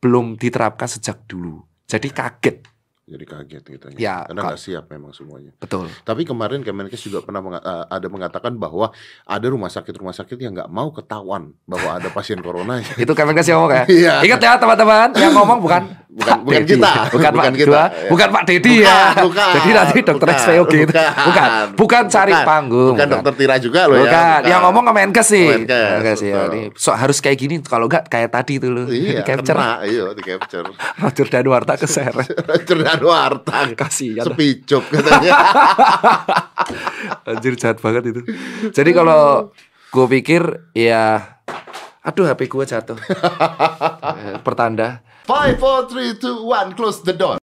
belum 0.00 0.40
diterapkan 0.40 0.88
sejak 0.88 1.28
dulu. 1.28 1.60
Jadi 1.84 2.08
kaget. 2.08 2.64
Jadi 3.04 3.20
kaget 3.22 3.62
gitu 3.68 3.84
Ya, 3.94 4.24
Karena 4.24 4.40
Kak. 4.40 4.48
nggak 4.48 4.60
siap 4.62 4.84
memang 4.88 5.12
semuanya. 5.12 5.52
Betul. 5.54 5.92
Tapi 6.00 6.24
kemarin 6.24 6.64
Kemenkes 6.64 7.04
juga 7.04 7.20
pernah 7.20 7.38
menga- 7.38 7.60
eh, 7.60 7.84
ada 7.86 8.08
mengatakan 8.08 8.56
bahwa 8.56 8.96
ada 9.22 9.46
rumah 9.46 9.68
sakit-rumah 9.68 10.10
sakit 10.10 10.38
yang 10.38 10.56
nggak 10.56 10.68
mau 10.68 10.88
ketahuan 10.88 11.52
bahwa 11.62 12.00
ada 12.00 12.08
pasien 12.08 12.40
corona. 12.40 12.80
Itu 12.96 13.12
Kemenkes 13.12 13.44
yang 13.44 13.60
ngomong 13.60 13.76
ya. 13.76 13.84
Iya. 13.86 14.14
Ingat 14.24 14.40
ya 14.40 14.52
teman-teman, 14.56 15.12
yang 15.14 15.32
ngomong 15.32 15.60
bukan 15.60 15.82
Bukan- 16.14 16.30
Pak 16.30 16.46
bukan 16.46 16.62
kita. 16.62 16.78
bukan, 16.78 17.10
Bukan 17.10 17.32
Pak 17.34 17.44
kita, 17.50 17.66
Dua, 17.66 17.82
ya. 17.82 18.06
bukan 18.06 18.28
Pak 18.30 18.42
Dedi 18.46 18.70
Bukan, 18.70 18.86
ya. 18.86 19.02
bukan, 19.18 19.50
Jadi 19.52 19.70
nanti 19.74 19.98
dokter 20.00 20.26
bukan, 20.30 20.38
SPOG 20.38 20.70
gitu. 20.70 20.86
bukan. 20.86 21.10
Bukan, 21.26 21.48
bukan 21.74 22.02
cari 22.06 22.30
Bukan. 22.30 22.46
panggung. 22.46 22.94
Bukan 22.94 23.08
dokter 23.10 23.32
Tira 23.34 23.56
juga 23.58 23.80
loh 23.84 23.96
ya. 23.96 24.02
Bukan, 24.06 24.40
yang 24.46 24.60
ngomong 24.62 24.84
Kemenkes 24.86 25.26
sih. 25.26 25.46
Kemenkes, 25.66 26.20
ya. 26.22 26.46
Ini 26.46 26.60
so, 26.72 26.94
harus 26.94 27.18
kayak 27.18 27.34
gini 27.36 27.54
kalau 27.60 27.90
enggak 27.90 28.06
kayak 28.06 28.30
tadi 28.30 28.56
tuh 28.56 28.70
lu. 28.70 28.86
Iya, 28.86 29.10
Di 29.18 29.26
capture 29.26 29.58
kena, 29.58 29.70
iya 29.82 30.04
di 30.08 30.22
capture. 30.22 30.66
Roger 31.02 31.26
Danuarta 31.28 31.74
keseret. 31.74 32.26
Cerdas 33.00 33.18
harta. 33.18 33.58
Kasihan. 33.74 34.24
Sepicup 34.26 34.84
katanya. 34.90 35.32
Anjir 37.30 37.54
jahat 37.58 37.78
banget 37.82 38.14
itu. 38.14 38.20
Jadi 38.70 38.90
kalau 38.94 39.50
gue 39.90 40.06
pikir 40.20 40.72
ya 40.74 41.36
aduh 42.04 42.28
HP 42.28 42.46
gue 42.50 42.64
jatuh. 42.66 42.98
Eh, 44.14 44.38
Pertanda. 44.44 45.02
Five, 45.24 45.56
four, 45.56 45.88
three, 45.88 46.14
two, 46.20 46.44
one, 46.44 46.76
close 46.76 47.00
the 47.00 47.16
door. 47.16 47.40